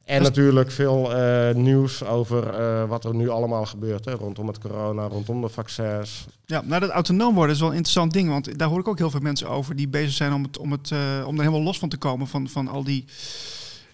En 0.05 0.21
is- 0.21 0.27
natuurlijk 0.27 0.71
veel 0.71 1.15
eh, 1.15 1.55
nieuws 1.55 2.05
over 2.05 2.43
wat 2.89 3.05
er 3.05 3.15
nu 3.15 3.29
allemaal 3.29 3.67
gebeurt. 3.67 4.05
Hè, 4.05 4.13
rondom 4.13 4.47
het 4.47 4.59
corona, 4.59 5.07
rondom 5.07 5.41
de 5.41 5.49
vaccins. 5.49 6.27
Ja, 6.47 6.63
nou 6.65 6.81
dat 6.81 6.91
autonoom 6.91 7.35
worden 7.35 7.55
is 7.55 7.61
wel 7.61 7.69
een 7.71 7.75
interessant 7.77 8.13
ding, 8.13 8.29
want 8.29 8.59
daar 8.59 8.69
hoor 8.69 8.79
ik 8.81 8.89
ook 8.89 8.99
heel 8.99 9.11
veel 9.11 9.21
mensen 9.21 9.49
over 9.49 9.77
die 9.77 9.89
bezig 9.89 10.13
zijn 10.13 10.33
om, 10.33 10.43
het, 10.43 10.59
om, 10.59 10.73
het, 10.73 10.93
om 11.27 11.35
er 11.35 11.41
helemaal 11.41 11.63
los 11.63 11.79
van 11.79 11.89
te 11.89 11.97
komen 11.97 12.27
van, 12.27 12.49
van 12.49 12.69
al 12.69 12.85
die 12.85 13.05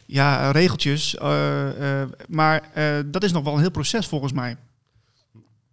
ja, 0.07 0.51
regeltjes. 0.51 1.17
Eh, 1.17 2.01
eh, 2.03 2.09
maar 2.29 2.71
eh, 2.75 2.99
dat 3.07 3.23
is 3.23 3.33
nog 3.33 3.45
wel 3.45 3.53
een 3.53 3.61
heel 3.61 3.71
proces 3.71 4.07
volgens 4.07 4.33
mij. 4.33 4.57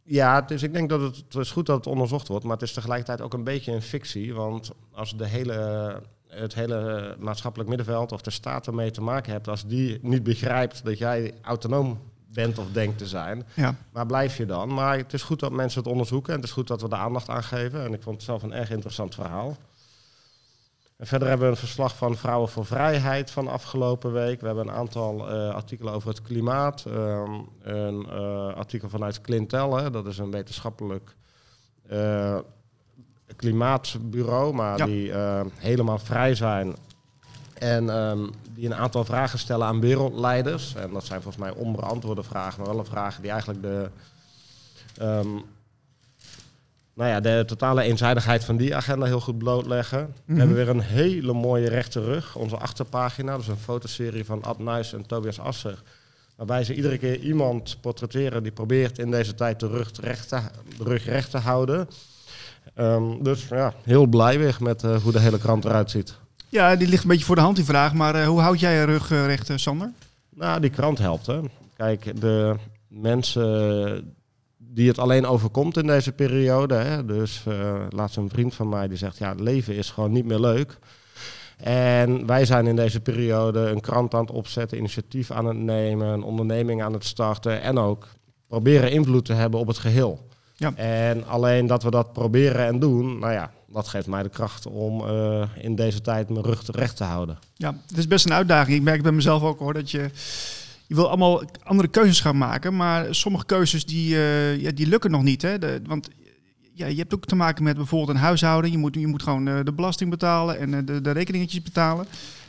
Ja, 0.03 0.41
dus 0.41 0.63
ik 0.63 0.74
denk 0.74 0.89
dat 0.89 1.01
het, 1.01 1.15
het 1.15 1.35
is 1.35 1.51
goed 1.51 1.65
dat 1.65 1.75
het 1.75 1.88
onderzocht 1.88 2.27
wordt, 2.27 2.44
maar 2.44 2.53
het 2.53 2.62
is 2.62 2.74
tegelijkertijd 2.74 3.21
ook 3.21 3.33
een 3.33 3.44
beetje 3.44 3.71
een 3.71 3.81
fictie. 3.81 4.33
Want 4.33 4.71
als 4.91 5.18
de 5.18 5.27
hele, 5.27 6.01
het 6.27 6.53
hele 6.53 7.15
maatschappelijk 7.19 7.69
middenveld 7.69 8.12
of 8.12 8.21
de 8.21 8.31
staat 8.31 8.68
ermee 8.68 8.91
te 8.91 9.01
maken 9.01 9.31
hebt, 9.31 9.47
als 9.47 9.65
die 9.65 10.00
niet 10.01 10.24
begrijpt 10.24 10.86
dat 10.86 10.97
jij 10.97 11.33
autonoom 11.41 12.00
bent 12.33 12.57
of 12.57 12.71
denkt 12.71 12.97
te 12.97 13.07
zijn, 13.07 13.45
Ja, 13.53 13.75
waar 13.91 14.06
blijf 14.06 14.38
je 14.38 14.45
dan? 14.45 14.74
Maar 14.74 14.97
het 14.97 15.13
is 15.13 15.24
goed 15.24 15.39
dat 15.39 15.51
mensen 15.51 15.81
het 15.81 15.91
onderzoeken 15.91 16.33
en 16.33 16.39
het 16.39 16.47
is 16.47 16.53
goed 16.53 16.68
dat 16.68 16.81
we 16.81 16.88
er 16.88 16.97
aandacht 16.97 17.29
aan 17.29 17.44
geven. 17.44 17.83
En 17.83 17.94
ik 17.94 18.01
vond 18.01 18.15
het 18.15 18.25
zelf 18.25 18.44
een 18.44 18.53
erg 18.53 18.69
interessant 18.71 19.15
verhaal. 19.15 19.57
En 21.03 21.09
verder 21.09 21.27
hebben 21.27 21.47
we 21.47 21.53
een 21.53 21.59
verslag 21.59 21.95
van 21.95 22.15
Vrouwen 22.15 22.50
voor 22.50 22.65
Vrijheid 22.65 23.31
van 23.31 23.47
afgelopen 23.47 24.11
week. 24.11 24.39
We 24.39 24.45
hebben 24.45 24.67
een 24.67 24.73
aantal 24.73 25.29
eh, 25.29 25.50
artikelen 25.53 25.94
over 25.94 26.09
het 26.09 26.21
klimaat. 26.21 26.85
Ehm, 26.85 27.31
een 27.61 28.05
eh, 28.09 28.53
artikel 28.53 28.89
vanuit 28.89 29.21
Clintel, 29.21 29.77
hè, 29.77 29.89
dat 29.89 30.05
is 30.05 30.17
een 30.17 30.31
wetenschappelijk 30.31 31.15
eh, 31.88 32.38
klimaatbureau, 33.35 34.53
maar 34.53 34.77
Ja. 34.77 34.85
die 34.85 35.11
eh, 35.11 35.41
helemaal 35.55 36.00
vrij 36.00 36.35
zijn. 36.35 36.75
En 37.53 37.89
ehm, 37.89 38.27
die 38.53 38.65
een 38.65 38.75
aantal 38.75 39.05
vragen 39.05 39.39
stellen 39.39 39.67
aan 39.67 39.79
wereldleiders. 39.79 40.75
En 40.75 40.93
dat 40.93 41.05
zijn 41.05 41.22
volgens 41.22 41.43
mij 41.43 41.53
onbeantwoorde 41.53 42.24
vragen, 42.24 42.60
maar 42.62 42.69
wel 42.69 42.79
een 42.79 42.86
vragen 42.86 43.22
die 43.22 43.31
eigenlijk 43.31 43.62
de, 43.62 43.89
ehm, 44.98 45.27
nou 46.95 47.09
ja, 47.09 47.19
de 47.19 47.43
totale 47.47 47.81
eenzijdigheid 47.81 48.43
van 48.43 48.57
die 48.57 48.75
agenda 48.75 49.05
heel 49.05 49.19
goed 49.19 49.38
blootleggen. 49.38 50.00
We 50.00 50.21
Mhm. 50.25 50.38
hebben 50.39 50.55
weer 50.57 50.69
een 50.69 50.79
hele 50.81 51.33
mooie 51.33 51.69
rechte 51.69 52.03
rug, 52.03 52.35
onze 52.35 52.57
achterpagina. 52.57 53.31
Dat 53.31 53.41
is 53.41 53.47
een 53.47 53.57
fotoserie 53.57 54.25
van 54.25 54.43
Ad 54.43 54.59
Nuis 54.59 54.93
en 54.93 55.05
Tobias 55.05 55.39
Asser. 55.39 55.81
Waarbij 56.35 56.63
ze 56.63 56.75
iedere 56.75 56.97
keer 56.97 57.19
iemand 57.19 57.77
portretteren 57.81 58.43
die 58.43 58.51
probeert 58.51 58.97
in 59.00 59.12
deze 59.12 59.35
tijd 59.35 59.59
de 59.59 59.67
rug 59.67 59.91
recht 60.01 60.27
te, 60.29 60.39
de 60.77 60.83
rug 60.83 61.05
recht 61.05 61.31
te 61.31 61.38
houden. 61.38 61.88
Ehm, 62.75 63.23
dus 63.23 63.47
ja, 63.47 63.73
heel 63.83 64.05
blij 64.05 64.38
weer 64.39 64.57
met 64.59 64.83
eh, 64.83 64.95
hoe 64.95 65.12
de 65.12 65.19
hele 65.19 65.38
krant 65.38 65.65
eruit 65.65 65.91
ziet. 65.91 66.15
ja 66.50 66.75
die 66.75 66.88
ligt 66.88 67.03
een 67.03 67.09
beetje 67.09 67.25
voor 67.25 67.35
de 67.35 67.41
hand 67.41 67.55
die 67.55 67.65
vraag, 67.65 67.93
maar 67.93 68.15
eh, 68.15 68.27
hoe 68.27 68.39
houd 68.41 68.59
jij 68.59 68.75
je 68.75 68.83
rug 68.83 69.12
eh, 69.12 69.25
recht, 69.25 69.51
Sander? 69.55 69.91
Nou, 70.29 70.59
die 70.62 70.69
krant 70.69 70.97
helpt. 70.97 71.25
Hè. 71.25 71.39
Kijk, 71.75 72.21
de 72.21 72.55
mensen 72.88 74.13
die 74.74 74.88
het 74.88 75.00
alleen 75.00 75.25
overkomt 75.25 75.77
in 75.77 75.88
deze 75.88 76.12
periode. 76.12 76.75
Hè, 76.75 77.06
dus 77.06 77.44
eh 77.48 77.86
laatst 77.89 78.18
een 78.18 78.30
vriend 78.30 78.56
van 78.56 78.70
mij 78.70 78.88
die 78.88 78.98
zegt, 78.98 79.18
ja, 79.18 79.30
het 79.30 79.39
leven 79.39 79.75
is 79.75 79.89
gewoon 79.89 80.12
niet 80.12 80.25
meer 80.25 80.39
leuk. 80.39 80.77
En 81.58 82.25
wij 82.25 82.46
zijn 82.46 82.68
in 82.68 82.75
deze 82.75 83.00
periode 83.00 83.60
een 83.60 83.82
krant 83.82 84.13
aan 84.13 84.22
het 84.22 84.32
opzetten, 84.32 84.77
initiatief 84.77 85.32
aan 85.32 85.46
het 85.46 85.58
nemen, 85.58 86.08
een 86.08 86.24
onderneming 86.24 86.84
aan 86.84 86.94
het 86.94 87.06
starten 87.06 87.62
en 87.62 87.77
ook 87.77 88.08
proberen 88.48 88.92
invloed 88.92 89.25
te 89.25 89.34
hebben 89.34 89.60
op 89.60 89.68
het 89.68 89.77
geheel. 89.77 90.27
Ja. 90.56 90.75
En 90.75 91.27
alleen 91.27 91.68
dat 91.68 91.84
we 91.84 91.92
dat 91.92 92.13
proberen 92.13 92.65
en 92.65 92.80
doen, 92.80 93.20
nou 93.20 93.34
ja, 93.34 93.51
dat 93.68 93.88
geeft 93.88 94.08
mij 94.08 94.24
de 94.24 94.30
kracht 94.30 94.68
om 94.68 95.08
eh, 95.08 95.44
in 95.56 95.75
deze 95.75 96.01
tijd 96.01 96.30
mijn 96.30 96.46
rug 96.46 96.62
recht 96.72 96.98
te 96.98 97.03
houden. 97.03 97.38
Ja, 97.53 97.75
het 97.88 97.98
is 97.98 98.08
best 98.08 98.25
een 98.25 98.34
uitdaging. 98.34 98.77
Ik 98.77 98.84
merk 98.84 99.01
bij 99.01 99.12
mezelf 99.12 99.44
ook 99.44 99.60
hoor 99.60 99.74
dat 99.74 99.92
je. 99.92 100.10
Je 100.87 100.95
wil 100.95 101.07
allemaal 101.07 101.43
andere 101.63 101.87
keuzes 101.87 102.19
gaan 102.19 102.37
maken, 102.37 102.75
maar 102.75 103.15
sommige 103.15 103.45
keuzes 103.45 103.85
die, 103.85 104.15
eh, 104.15 104.61
ja, 104.61 104.71
die 104.71 104.87
lukken 104.87 105.11
nog 105.11 105.23
niet. 105.23 105.41
Hè? 105.41 105.57
De, 105.57 105.81
want 105.85 106.09
ja, 106.73 106.85
je 106.85 106.97
hebt 106.97 107.13
ook 107.13 107.25
te 107.25 107.35
maken 107.35 107.63
met 107.63 107.75
bijvoorbeeld 107.75 108.17
een 108.17 108.23
huishouden. 108.23 108.71
Je 108.71 108.77
moet, 108.77 108.95
je 108.95 109.07
moet 109.07 109.23
gewoon 109.23 109.47
eh, 109.47 109.59
de 109.63 109.73
belasting 109.73 110.09
betalen 110.09 110.59
en 110.59 110.73
eh, 110.73 110.79
de, 110.85 111.01
de 111.01 111.11
rekeningetjes 111.11 111.61
betalen. 111.61 112.05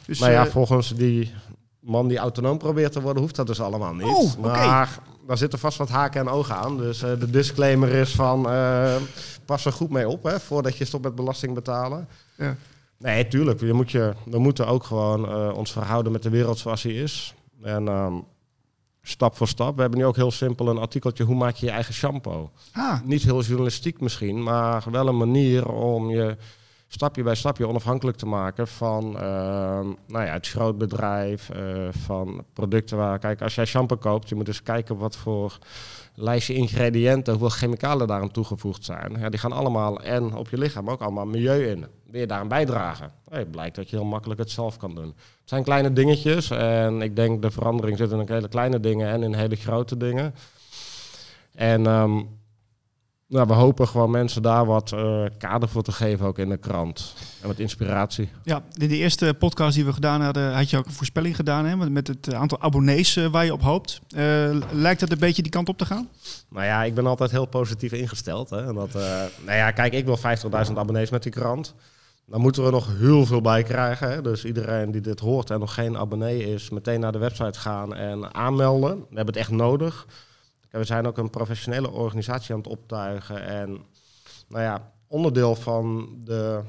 Dus, 0.06 0.18
nou 0.18 0.32
ja, 0.32 0.46
volgens 0.46 0.94
die 0.94 1.32
man 1.80 2.08
die 2.08 2.18
autonoom 2.18 2.58
probeert 2.58 2.92
te 2.92 3.00
worden, 3.00 3.22
hoeft 3.22 3.36
dat 3.36 3.46
dus 3.46 3.60
allemaal 3.60 3.94
niet. 3.94 4.06
Oh. 4.06 4.36
Maar 4.36 4.98
daar 5.26 5.38
zitten 5.38 5.58
vast 5.58 5.78
wat 5.78 5.88
haken 5.88 6.20
en 6.20 6.28
ogen 6.28 6.56
aan. 6.56 6.76
Dus 6.76 6.98
de 6.98 7.30
disclaimer 7.30 7.88
is 7.88 8.14
van 8.14 8.42
pas 9.44 9.64
er 9.64 9.72
goed 9.72 9.90
mee 9.90 10.08
op 10.08 10.22
hè, 10.22 10.40
voordat 10.40 10.76
je 10.76 10.84
stopt 10.84 11.04
met 11.04 11.14
belasting 11.14 11.54
betalen. 11.54 12.08
Ja. 12.36 12.56
Nee, 12.98 13.28
tuurlijk. 13.28 13.60
Je 13.60 13.72
moet 13.72 13.90
je, 13.90 14.12
we 14.24 14.38
moeten 14.38 14.66
ook 14.66 14.84
gewoon 14.84 15.52
ons 15.52 15.72
verhouden 15.72 16.12
met 16.12 16.22
de 16.22 16.30
wereld 16.30 16.58
zoals 16.58 16.82
die 16.82 17.02
is. 17.02 17.34
En 17.64 17.88
ehm, 17.88 18.14
stap 19.02 19.36
voor 19.36 19.48
stap. 19.48 19.74
We 19.74 19.80
hebben 19.80 19.98
nu 19.98 20.06
ook 20.06 20.16
heel 20.16 20.30
simpel 20.30 20.68
een 20.68 20.78
artikeltje, 20.78 21.24
hoe 21.24 21.36
maak 21.36 21.54
je 21.54 21.66
je 21.66 21.72
eigen 21.72 21.94
shampoo? 21.94 22.50
Ah, 22.72 23.00
Niet 23.04 23.22
heel 23.22 23.42
journalistiek 23.42 24.00
misschien, 24.00 24.42
maar 24.42 24.84
wel 24.90 25.08
een 25.08 25.16
manier 25.16 25.68
om 25.68 26.10
je 26.10 26.36
stapje 26.88 27.22
bij 27.22 27.34
stapje 27.34 27.68
onafhankelijk 27.68 28.16
te 28.16 28.26
maken 28.26 28.68
van 28.68 29.04
ehm, 29.18 29.86
nou 30.06 30.24
ja, 30.24 30.32
het 30.32 30.48
grootbedrijf, 30.48 31.50
eh, 31.50 31.88
van 31.90 32.44
producten 32.52 32.96
waar... 32.96 33.18
Kijk, 33.18 33.42
als 33.42 33.54
jij 33.54 33.64
shampoo 33.64 33.96
koopt, 33.96 34.28
je 34.28 34.34
moet 34.34 34.48
eens 34.48 34.62
kijken 34.62 34.96
wat 34.96 35.16
voor 35.16 35.58
lijstje 36.14 36.54
ingrediënten, 36.54 37.32
hoeveel 37.32 37.58
chemicalen 37.58 38.06
daaraan 38.06 38.30
toegevoegd 38.30 38.84
zijn. 38.84 39.16
Ja, 39.18 39.28
die 39.28 39.38
gaan 39.40 39.52
allemaal 39.52 40.00
en 40.00 40.34
op 40.34 40.48
je 40.48 40.58
lichaam 40.58 40.90
ook 40.90 41.00
allemaal 41.00 41.26
milieu 41.26 41.66
in. 41.66 41.86
Wil 42.14 42.22
je 42.22 42.28
daaraan 42.28 42.48
bijdragen? 42.48 43.12
Het 43.30 43.50
blijkt 43.50 43.76
dat 43.76 43.90
je 43.90 43.96
heel 43.96 44.04
makkelijk 44.04 44.40
het 44.40 44.50
zelf 44.50 44.76
kan 44.76 44.94
doen. 44.94 45.06
Het 45.06 45.48
zijn 45.48 45.64
kleine 45.64 45.92
dingetjes 45.92 46.50
en 46.50 47.02
ik 47.02 47.16
denk 47.16 47.42
de 47.42 47.50
verandering 47.50 47.98
zit 47.98 48.10
in 48.10 48.18
een 48.18 48.28
hele 48.28 48.48
kleine 48.48 48.80
dingen 48.80 49.08
en 49.08 49.22
in 49.22 49.34
hele 49.34 49.56
grote 49.56 49.96
dingen. 49.96 50.34
En 51.54 51.86
ehm, 51.86 52.12
nou, 53.26 53.46
we 53.46 53.52
hopen 53.52 53.88
gewoon 53.88 54.10
mensen 54.10 54.42
daar 54.42 54.66
wat 54.66 54.92
eh, 54.92 55.24
kader 55.38 55.68
voor 55.68 55.82
te 55.82 55.92
geven, 55.92 56.26
ook 56.26 56.38
in 56.38 56.48
de 56.48 56.56
krant. 56.56 57.14
En 57.40 57.48
wat 57.48 57.58
inspiratie. 57.58 58.28
ja, 58.44 58.62
in 58.74 58.88
de 58.88 58.96
eerste 58.96 59.34
podcast 59.38 59.74
die 59.74 59.84
we 59.84 59.92
gedaan 59.92 60.20
hadden, 60.20 60.54
had 60.54 60.70
je 60.70 60.76
ook 60.78 60.86
een 60.86 60.92
voorspelling 60.92 61.36
gedaan 61.36 61.64
hè, 61.66 61.76
met- 61.90 62.06
het 62.08 62.34
aantal 62.34 62.60
abonnees 62.60 63.16
eh, 63.16 63.26
waar 63.26 63.44
je 63.44 63.52
op 63.52 63.62
hoopt. 63.62 64.00
Eh, 64.16 64.56
lijkt 64.72 65.00
dat 65.00 65.10
een 65.12 65.18
beetje 65.18 65.42
die 65.42 65.50
kant 65.50 65.68
op 65.68 65.78
te 65.78 65.86
gaan? 65.86 66.08
Nou 66.48 66.64
ja, 66.66 66.82
ik 66.84 66.94
ben 66.94 67.06
altijd 67.06 67.30
heel 67.30 67.46
positief 67.46 67.92
ingesteld. 67.92 68.50
Hè. 68.50 68.66
En 68.66 68.74
dat, 68.74 68.94
eh, 68.94 69.02
nou 69.44 69.56
ja, 69.56 69.70
kijk, 69.70 69.92
ik 69.92 70.04
wil 70.04 70.16
50.000 70.16 70.78
abonnees 70.78 71.10
met 71.10 71.22
die 71.22 71.32
krant. 71.32 71.74
Dan 72.26 72.40
moeten 72.40 72.64
we 72.64 72.70
nog 72.70 72.98
heel 72.98 73.26
veel 73.26 73.40
bij 73.40 73.62
krijgen. 73.62 74.22
Dus 74.22 74.44
iedereen 74.44 74.90
die 74.90 75.00
dit 75.00 75.20
hoort 75.20 75.50
en 75.50 75.60
nog 75.60 75.74
geen 75.74 75.96
abonnee 75.96 76.52
is, 76.52 76.70
meteen 76.70 77.00
naar 77.00 77.12
de 77.12 77.18
website 77.18 77.58
gaan 77.58 77.94
en 77.94 78.34
aanmelden. 78.34 78.96
We 78.98 79.16
hebben 79.16 79.26
het 79.26 79.36
echt 79.36 79.50
nodig. 79.50 80.06
We 80.70 80.84
zijn 80.84 81.06
ook 81.06 81.18
een 81.18 81.30
professionele 81.30 81.90
organisatie 81.90 82.54
aan 82.54 82.60
het 82.60 82.68
optuigen. 82.68 83.46
En 83.46 83.82
nou 84.48 84.62
ja, 84.62 84.92
onderdeel 85.06 85.54
van 85.54 86.16
de, 86.24 86.60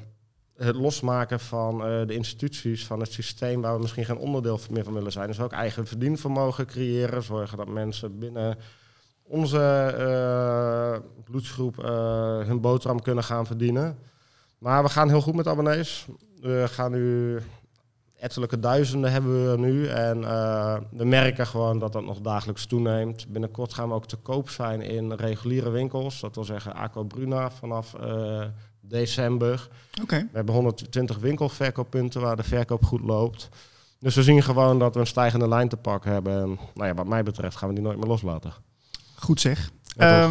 het 0.57 0.75
losmaken 0.75 1.39
van 1.39 1.85
eh, 1.85 2.07
de 2.07 2.13
instituties, 2.13 2.85
van 2.85 2.99
het 2.99 3.11
systeem 3.11 3.61
waar 3.61 3.73
we 3.73 3.81
misschien 3.81 4.05
geen 4.05 4.17
onderdeel 4.17 4.59
meer 4.69 4.83
van 4.83 4.93
willen 4.93 5.11
zijn, 5.11 5.29
is 5.29 5.39
ook 5.39 5.51
eigen 5.51 5.87
verdienvermogen 5.87 6.65
creëren. 6.65 7.23
Zorgen 7.23 7.57
dat 7.57 7.67
mensen 7.67 8.19
binnen 8.19 8.57
onze 9.23 9.59
eh, 9.97 11.23
bloedsgroep 11.23 11.79
eh, 11.79 12.39
hun 12.39 12.61
boterham 12.61 13.01
kunnen 13.01 13.23
gaan 13.23 13.45
verdienen. 13.45 13.97
Maar 14.65 14.83
we 14.83 14.89
gaan 14.89 15.09
heel 15.09 15.21
goed 15.21 15.35
met 15.35 15.47
abonnees. 15.47 16.07
We 16.41 16.65
gaan 16.67 16.91
nu 16.91 17.39
ettelijke 18.19 18.59
duizenden 18.59 19.11
hebben 19.11 19.51
we 19.51 19.57
nu. 19.57 19.87
En 19.87 20.23
eh, 20.23 20.77
we 20.91 21.05
merken 21.05 21.47
gewoon 21.47 21.79
dat 21.79 21.93
dat 21.93 22.05
nog 22.05 22.21
dagelijks 22.21 22.65
toeneemt. 22.65 23.27
Binnenkort 23.27 23.73
gaan 23.73 23.87
we 23.87 23.93
ook 23.93 24.07
te 24.07 24.15
koop 24.15 24.49
zijn 24.49 24.81
in 24.81 25.13
reguliere 25.13 25.69
winkels. 25.69 26.19
Dat 26.19 26.35
wil 26.35 26.43
zeggen 26.43 26.75
Aco 26.75 27.03
Bruna 27.03 27.51
vanaf 27.51 27.93
eh, 27.93 28.43
december. 28.81 29.69
We 30.17 30.29
hebben 30.31 30.55
120 30.55 31.17
winkelverkooppunten 31.17 32.21
waar 32.21 32.35
de 32.35 32.43
verkoop 32.43 32.85
goed 32.85 33.01
loopt. 33.01 33.49
Dus 33.99 34.15
we 34.15 34.23
zien 34.23 34.43
gewoon 34.43 34.79
dat 34.79 34.93
we 34.93 34.99
een 34.99 35.07
stijgende 35.07 35.47
lijn 35.47 35.69
te 35.69 35.77
pakken 35.77 36.11
hebben. 36.11 36.41
En 36.41 36.59
nou 36.73 36.87
ja, 36.87 36.93
wat 36.93 37.07
mij 37.07 37.23
betreft 37.23 37.55
gaan 37.55 37.69
we 37.69 37.75
die 37.75 37.83
nooit 37.83 37.97
meer 37.97 38.07
loslaten. 38.07 38.53
Goed 39.15 39.41
zeg. 39.41 39.69
Ja? 39.83 40.29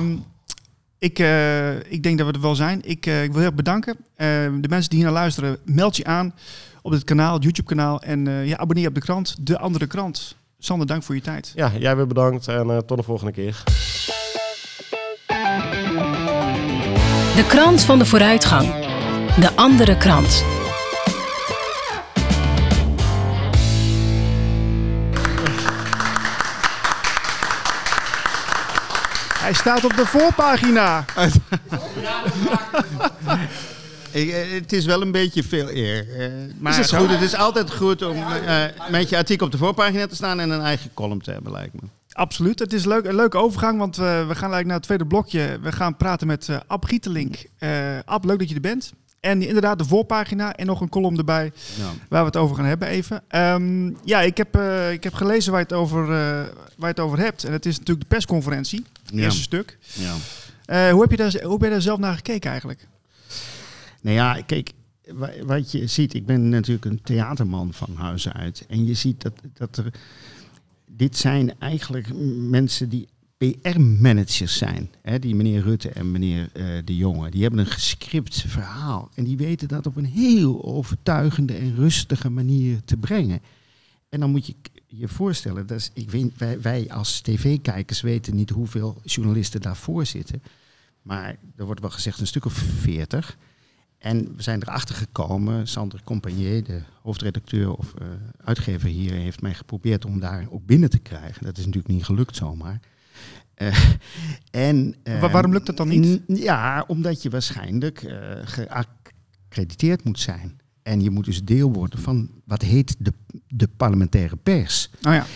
Ik, 1.04 1.18
eh, 1.18 1.92
ik 1.92 2.02
denk 2.02 2.18
dat 2.18 2.26
we 2.26 2.32
er 2.32 2.40
wel 2.40 2.54
zijn. 2.54 2.80
Ik, 2.84 3.06
eh, 3.06 3.22
ik 3.22 3.28
wil 3.28 3.38
heel 3.38 3.46
erg 3.46 3.54
bedanken. 3.54 3.96
Ehm, 4.16 4.60
de 4.60 4.68
mensen 4.68 4.90
die 4.90 4.98
hier 4.98 5.08
naar 5.08 5.18
luisteren, 5.20 5.58
meld 5.64 5.96
je 5.96 6.04
aan 6.04 6.34
op 6.84 6.92
dit 6.92 7.04
kanaal, 7.04 7.34
het 7.34 7.42
YouTube-kanaal. 7.42 8.00
En 8.00 8.28
eh, 8.28 8.46
ja, 8.46 8.56
abonneer 8.56 8.88
op 8.88 8.94
de 8.94 9.00
krant, 9.00 9.46
De 9.46 9.58
Andere 9.58 9.86
Krant. 9.86 10.36
Sander, 10.58 10.86
dank 10.86 11.02
voor 11.02 11.14
je 11.14 11.20
tijd. 11.20 11.52
Ja, 11.54 11.72
jij 11.78 11.96
weer 11.96 12.06
bedankt 12.06 12.48
en 12.48 12.70
eh, 12.70 12.78
tot 12.78 12.96
de 12.96 13.02
volgende 13.02 13.32
keer. 13.32 13.62
De 17.34 17.44
krant 17.48 17.80
van 17.80 17.98
de 17.98 18.04
vooruitgang. 18.04 18.68
De 19.40 19.50
andere 19.54 19.96
krant. 19.96 20.44
Hij 29.44 29.52
staat 29.52 29.84
op 29.84 29.96
de 29.96 30.06
voorpagina. 30.06 31.04
Ik, 34.10 34.28
eh, 34.30 34.50
het 34.50 34.72
is 34.72 34.84
wel 34.84 35.02
een 35.02 35.12
beetje 35.12 35.42
veel 35.42 35.70
eer. 35.70 36.20
eh, 36.20 36.30
maar 36.58 36.72
Is 36.72 36.90
het 36.90 36.94
goed, 37.00 37.10
het 37.10 37.20
is 37.20 37.34
altijd 37.34 37.70
goed 37.72 38.02
om 38.02 38.16
eh, 38.16 38.62
met 38.90 39.08
je 39.08 39.16
artikel 39.16 39.46
op 39.46 39.52
de 39.52 39.58
voorpagina 39.58 40.06
te 40.06 40.14
staan 40.14 40.40
en 40.40 40.50
een 40.50 40.60
eigen 40.60 40.90
column 40.94 41.20
te 41.20 41.30
hebben, 41.30 41.52
lijkt 41.52 41.74
me. 41.74 41.80
Absoluut. 42.12 42.58
Het 42.58 42.72
is 42.72 42.84
leuk, 42.84 43.04
een 43.04 43.14
leuke 43.14 43.38
overgang, 43.38 43.78
want 43.78 43.96
we 43.96 44.02
gaan 44.02 44.26
eigenlijk 44.26 44.64
naar 44.66 44.74
het 44.76 44.82
tweede 44.82 45.06
blokje. 45.06 45.58
We 45.62 45.72
gaan 45.72 45.96
praten 45.96 46.26
met 46.26 46.48
eh 46.48 46.56
Ab 46.66 46.84
Gietelink. 46.84 47.44
Ab, 48.04 48.24
leuk 48.24 48.38
dat 48.38 48.48
je 48.48 48.54
er 48.54 48.60
bent. 48.60 48.92
En 49.20 49.42
inderdaad, 49.42 49.78
de 49.78 49.84
voorpagina 49.84 50.54
en 50.54 50.66
nog 50.66 50.80
een 50.80 50.88
column 50.88 51.18
erbij 51.18 51.52
Nou, 51.78 51.94
waar 52.08 52.20
we 52.20 52.26
het 52.26 52.36
over 52.36 52.56
gaan 52.56 52.64
hebben 52.64 52.88
even. 52.88 53.22
Ehm, 53.28 53.90
ja, 54.04 54.20
ik 54.20 54.36
heb, 54.36 54.56
ik 54.92 55.04
heb 55.04 55.14
gelezen 55.14 55.52
waar 55.52 55.60
je, 55.60 55.66
het 55.66 55.76
over, 55.76 56.06
waar 56.06 56.48
je 56.76 56.86
het 56.86 57.00
over 57.00 57.18
hebt. 57.18 57.44
En 57.44 57.52
het 57.52 57.66
is 57.66 57.78
natuurlijk 57.78 58.08
de 58.08 58.14
persconferentie, 58.14 58.84
Ja. 59.02 59.03
Eerste 59.22 59.42
stuk. 59.42 59.78
ja. 59.92 60.14
Eh, 60.64 60.90
hoe, 60.92 61.00
heb 61.00 61.10
je 61.10 61.16
daar, 61.16 61.42
hoe 61.42 61.58
ben 61.58 61.68
je 61.68 61.74
daar 61.74 61.82
zelf 61.82 61.98
naar 61.98 62.14
gekeken 62.14 62.50
eigenlijk? 62.50 62.86
Nou 64.00 64.16
ja, 64.16 64.42
kijk, 64.46 64.70
wa- 65.12 65.44
wat 65.44 65.72
je 65.72 65.86
ziet, 65.86 66.14
ik 66.14 66.26
ben 66.26 66.48
natuurlijk 66.48 66.84
een 66.84 67.00
theaterman 67.02 67.72
van 67.72 67.94
huis 67.96 68.28
uit. 68.28 68.64
En 68.68 68.84
je 68.86 68.94
ziet 68.94 69.22
dat, 69.22 69.32
dat 69.52 69.76
er. 69.76 69.92
Dit 70.90 71.16
zijn 71.16 71.58
eigenlijk 71.58 72.08
mensen 72.38 72.88
die 72.88 73.08
PR-managers 73.36 74.56
zijn. 74.58 74.90
Hè, 75.02 75.18
die 75.18 75.34
meneer 75.34 75.62
Rutte 75.62 75.88
en 75.88 76.10
meneer 76.10 76.48
eh, 76.52 76.64
De 76.84 76.96
Jonge. 76.96 77.30
Die 77.30 77.42
hebben 77.42 77.60
een 77.60 77.66
gescript 77.66 78.44
verhaal. 78.46 79.10
En 79.14 79.24
die 79.24 79.36
weten 79.36 79.68
dat 79.68 79.86
op 79.86 79.96
een 79.96 80.04
heel 80.06 80.64
overtuigende 80.64 81.54
en 81.54 81.74
rustige 81.74 82.28
manier 82.30 82.80
te 82.84 82.96
brengen. 82.96 83.40
En 84.14 84.20
dan 84.20 84.30
moet 84.30 84.46
je 84.46 84.54
je 84.86 85.08
voorstellen, 85.08 85.66
dat 85.66 85.78
is, 85.78 85.90
ik 85.94 86.10
weet, 86.10 86.32
wij, 86.38 86.60
wij 86.60 86.90
als 86.90 87.20
tv-kijkers 87.20 88.00
weten 88.00 88.34
niet 88.34 88.50
hoeveel 88.50 89.00
journalisten 89.04 89.60
daarvoor 89.60 90.06
zitten. 90.06 90.42
Maar 91.02 91.36
er 91.56 91.64
wordt 91.64 91.80
wel 91.80 91.90
gezegd 91.90 92.20
een 92.20 92.26
stuk 92.26 92.44
of 92.44 92.52
veertig. 92.52 93.36
En 93.98 94.36
we 94.36 94.42
zijn 94.42 94.62
erachter 94.62 94.94
gekomen, 94.94 95.68
Sander 95.68 96.00
Compagnier, 96.04 96.64
de 96.64 96.82
hoofdredacteur 97.02 97.72
of 97.76 97.94
eh, 97.94 98.06
uitgever 98.44 98.88
hier, 98.88 99.12
heeft 99.12 99.40
mij 99.40 99.54
geprobeerd 99.54 100.04
om 100.04 100.20
daar 100.20 100.46
ook 100.50 100.66
binnen 100.66 100.90
te 100.90 100.98
krijgen. 100.98 101.44
Dat 101.44 101.58
is 101.58 101.64
natuurlijk 101.66 101.94
niet 101.94 102.04
gelukt 102.04 102.36
zomaar. 102.36 102.80
Eh, 103.54 103.84
en, 104.68 104.94
Wa- 105.04 105.30
waarom 105.30 105.52
lukt 105.52 105.66
dat 105.66 105.76
dan 105.76 105.88
niet? 105.88 106.28
n- 106.28 106.34
Ja, 106.34 106.84
omdat 106.86 107.22
je 107.22 107.30
waarschijnlijk 107.30 108.02
eh, 108.02 108.18
geaccrediteerd 108.44 110.04
moet 110.04 110.20
zijn. 110.20 110.58
En 110.84 111.02
je 111.02 111.10
moet 111.10 111.24
dus 111.24 111.44
deel 111.44 111.72
worden 111.72 111.98
van 111.98 112.30
wat 112.44 112.62
heet 112.62 112.96
de, 112.98 113.12
de 113.48 113.68
parlementaire 113.68 114.36
pers. 114.36 114.90
Nou 115.00 115.14
ja, 115.14 115.26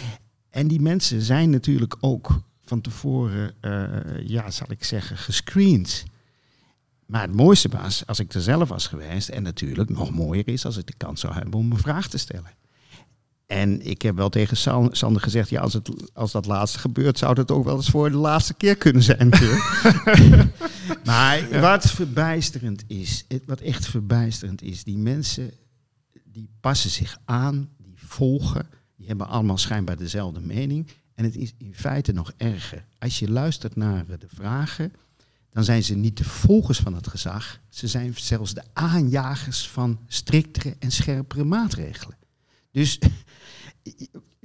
En 0.50 0.68
die 0.68 0.80
mensen 0.80 1.22
zijn 1.22 1.50
natuurlijk 1.50 1.96
ook 2.00 2.40
van 2.64 2.80
tevoren, 2.80 3.54
eh, 3.60 4.28
ja, 4.28 4.50
zal 4.50 4.66
ik 4.70 4.84
zeggen, 4.84 5.16
gescreend. 5.16 6.04
Maar 7.06 7.22
het 7.22 7.34
mooiste 7.34 7.68
was, 7.68 8.06
als 8.06 8.18
ik 8.18 8.32
er 8.32 8.40
zelf 8.40 8.68
was 8.68 8.86
geweest, 8.86 9.28
en 9.28 9.42
natuurlijk 9.42 9.88
nog 9.88 10.10
mooier 10.10 10.48
is 10.48 10.64
als 10.64 10.76
ik 10.76 10.86
de 10.86 10.94
kans 10.96 11.20
zou 11.20 11.34
hebben 11.34 11.54
om 11.54 11.72
een 11.72 11.78
vraag 11.78 12.08
te 12.08 12.18
stellen. 12.18 12.50
En 13.48 13.86
ik 13.86 14.02
heb 14.02 14.16
wel 14.16 14.28
tegen 14.28 14.56
San- 14.56 14.88
Sander 14.94 15.22
gezegd, 15.22 15.48
ja, 15.50 15.60
als, 15.60 15.72
het, 15.72 15.90
als 16.12 16.32
dat 16.32 16.46
laatste 16.46 16.78
gebeurt, 16.78 17.18
zou 17.18 17.34
dat 17.34 17.50
ook 17.50 17.64
wel 17.64 17.76
eens 17.76 17.90
voor 17.90 18.10
de 18.10 18.16
laatste 18.16 18.54
keer 18.54 18.76
kunnen 18.76 19.02
zijn. 19.02 19.28
maar 21.04 21.60
wat 21.60 21.90
verbijsterend 21.90 22.84
is, 22.86 23.24
het- 23.28 23.42
wat 23.46 23.60
echt 23.60 23.86
verbijsterend 23.86 24.62
is, 24.62 24.84
die 24.84 24.98
mensen 24.98 25.50
die 26.24 26.48
passen 26.60 26.90
zich 26.90 27.18
aan, 27.24 27.68
die 27.78 27.94
volgen, 27.96 28.66
die 28.96 29.06
hebben 29.06 29.28
allemaal 29.28 29.58
schijnbaar 29.58 29.96
dezelfde 29.96 30.40
mening. 30.40 30.86
En 31.14 31.24
het 31.24 31.36
is 31.36 31.52
in 31.58 31.74
feite 31.74 32.12
nog 32.12 32.32
erger. 32.36 32.84
Als 32.98 33.18
je 33.18 33.30
luistert 33.30 33.76
naar 33.76 34.04
de 34.06 34.26
vragen, 34.34 34.92
dan 35.52 35.64
zijn 35.64 35.84
ze 35.84 35.94
niet 35.94 36.16
de 36.16 36.24
volgers 36.24 36.78
van 36.78 36.94
het 36.94 37.06
gezag. 37.08 37.60
Ze 37.68 37.86
zijn 37.86 38.12
zelfs 38.16 38.54
de 38.54 38.62
aanjagers 38.72 39.68
van 39.68 39.98
striktere 40.08 40.76
en 40.78 40.90
scherpere 40.92 41.44
maatregelen. 41.44 42.16
Dus 42.70 42.98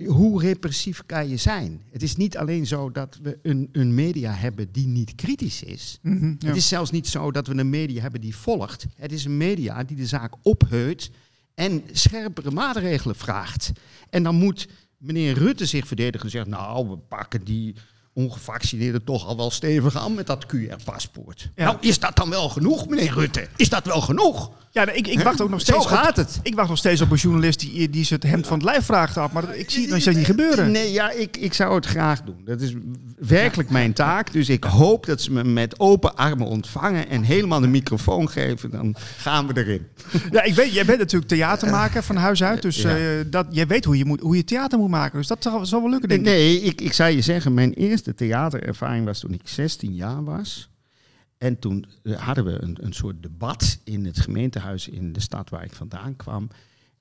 hoe 0.06 0.42
repressief 0.42 1.04
kan 1.06 1.30
je 1.30 1.38
zijn? 1.38 1.82
Het 1.92 2.04
is 2.04 2.16
niet 2.16 2.38
alleen 2.38 2.66
zo 2.66 2.92
dat 2.92 3.20
we 3.22 3.40
een, 3.42 3.70
een 3.72 3.96
media 3.96 4.34
hebben 4.34 4.72
die 4.72 4.88
niet 4.88 5.16
kritisch 5.16 5.64
is. 5.64 6.00
Mhm, 6.02 6.34
ja. 6.40 6.48
Het 6.48 6.56
is 6.56 6.68
zelfs 6.68 6.92
niet 6.92 7.08
zo 7.08 7.32
dat 7.32 7.48
we 7.48 7.58
een 7.58 7.70
media 7.70 8.02
hebben 8.02 8.22
die 8.22 8.36
volgt. 8.36 8.86
Het 8.96 9.12
is 9.12 9.26
een 9.26 9.38
media 9.38 9.84
die 9.84 9.98
de 9.98 10.08
zaak 10.08 10.34
opheut 10.42 11.12
en 11.54 11.84
scherpere 11.92 12.52
maatregelen 12.52 13.16
vraagt. 13.16 13.72
En 14.10 14.24
dan 14.24 14.36
moet 14.36 14.68
meneer 14.98 15.34
Rutte 15.34 15.66
zich 15.66 15.88
verdedigen 15.88 16.26
en 16.26 16.32
zeggen... 16.32 16.52
nou, 16.52 16.90
we 16.90 16.98
pakken 16.98 17.44
die 17.44 17.76
ongevaccineerden 18.14 19.04
toch 19.04 19.26
al 19.26 19.38
wel 19.38 19.52
stevig 19.52 19.96
aan 19.96 20.14
met 20.14 20.28
dat 20.28 20.46
QR-paspoort. 20.46 21.50
Ja. 21.56 21.66
Nou, 21.66 21.78
is 21.80 22.00
dat 22.00 22.16
dan 22.16 22.30
wel 22.30 22.50
genoeg, 22.50 22.88
meneer 22.88 23.14
Rutte? 23.14 23.48
Is 23.56 23.70
dat 23.70 23.86
wel 23.86 24.02
genoeg? 24.02 24.52
Ja, 24.74 24.84
nee, 24.84 24.96
ik, 24.96 25.08
ik 25.08 25.20
wacht 25.20 25.42
ook 25.42 25.50
nog 25.50 25.62
Zo 25.62 25.66
steeds 25.72 25.86
op, 25.86 25.92
gaat 25.92 26.16
het. 26.16 26.40
ik 26.44 26.56
wacht 26.56 26.70
nog 26.70 26.78
steeds 26.78 27.02
op 27.02 27.12
een 27.12 27.18
journalist 27.18 27.60
die, 27.60 27.90
die 27.90 28.04
ze 28.06 28.14
het 28.14 28.24
hemd 28.24 28.48
van 28.48 28.58
het 28.58 28.66
lijf 28.66 28.86
vraagt 28.86 29.18
af. 29.18 29.32
Maar 29.32 29.56
ik 29.56 29.70
zie 29.70 29.82
het 29.82 29.92
nog 29.92 30.02
steeds 30.02 30.18
niet 30.18 30.26
gebeuren. 30.26 30.72
Nee, 30.72 30.92
ja, 30.92 31.12
ik, 31.12 31.38
ik 31.38 31.54
zou 31.54 31.76
het 31.76 31.86
graag 31.86 32.22
doen. 32.22 32.36
Dat 32.46 32.62
is 32.62 32.74
werkelijk 33.20 33.70
mijn 33.70 33.94
taak. 33.94 34.32
Dus 34.34 34.50
ik 34.50 34.64
hoop 34.64 35.06
dat 35.06 35.22
ze 35.22 35.32
me 35.32 35.44
met 35.44 35.80
open 35.80 36.16
armen 36.16 36.48
ontvangen 36.48 37.10
en 37.10 37.24
helemaal 37.24 37.60
de 37.60 37.68
microfoon 37.68 38.30
geven. 38.30 38.72
Dan 38.72 38.96
gaan 39.18 39.48
we 39.48 39.58
erin. 39.58 39.88
Ja, 40.32 40.44
ik 40.44 40.54
weet, 40.56 40.74
jij 40.74 40.86
bent 40.86 41.00
natuurlijk 41.00 41.32
theatermaker 41.32 42.04
van 42.04 42.16
huis 42.16 42.44
uit. 42.44 42.62
Dus 42.62 42.82
Ja. 42.82 42.98
eh, 42.98 43.04
dat, 43.28 43.46
jij 43.50 43.68
weet 43.68 43.86
hoe 43.86 43.98
je, 43.98 44.06
moet, 44.06 44.20
hoe 44.22 44.36
je 44.36 44.44
theater 44.44 44.80
moet 44.80 44.90
maken. 44.90 45.18
Dus 45.18 45.28
dat 45.28 45.44
zal, 45.44 45.66
zal 45.66 45.82
wel 45.82 45.90
lukken, 45.90 46.10
denk 46.10 46.22
ik. 46.22 46.28
Nee, 46.28 46.62
ik, 46.62 46.82
ik 46.82 46.94
zou 46.94 47.12
je 47.12 47.22
zeggen, 47.22 47.54
mijn 47.54 47.74
eerste 47.74 48.16
theaterervaring 48.16 49.06
was 49.06 49.20
toen 49.20 49.34
ik 49.34 49.42
16 49.44 49.94
jaar 49.94 50.24
was. 50.24 50.70
En 51.44 51.60
toen 51.60 51.86
eh, 52.04 52.22
hadden 52.22 52.46
we 52.46 52.62
een, 52.62 52.78
een 52.86 52.94
soort 52.94 53.24
debat 53.24 53.80
in 53.84 54.06
het 54.06 54.20
gemeentehuis 54.20 54.88
in 54.88 55.14
de 55.14 55.20
stad 55.20 55.50
waar 55.50 55.64
ik 55.64 55.74
vandaan 55.74 56.16
kwam. 56.16 56.50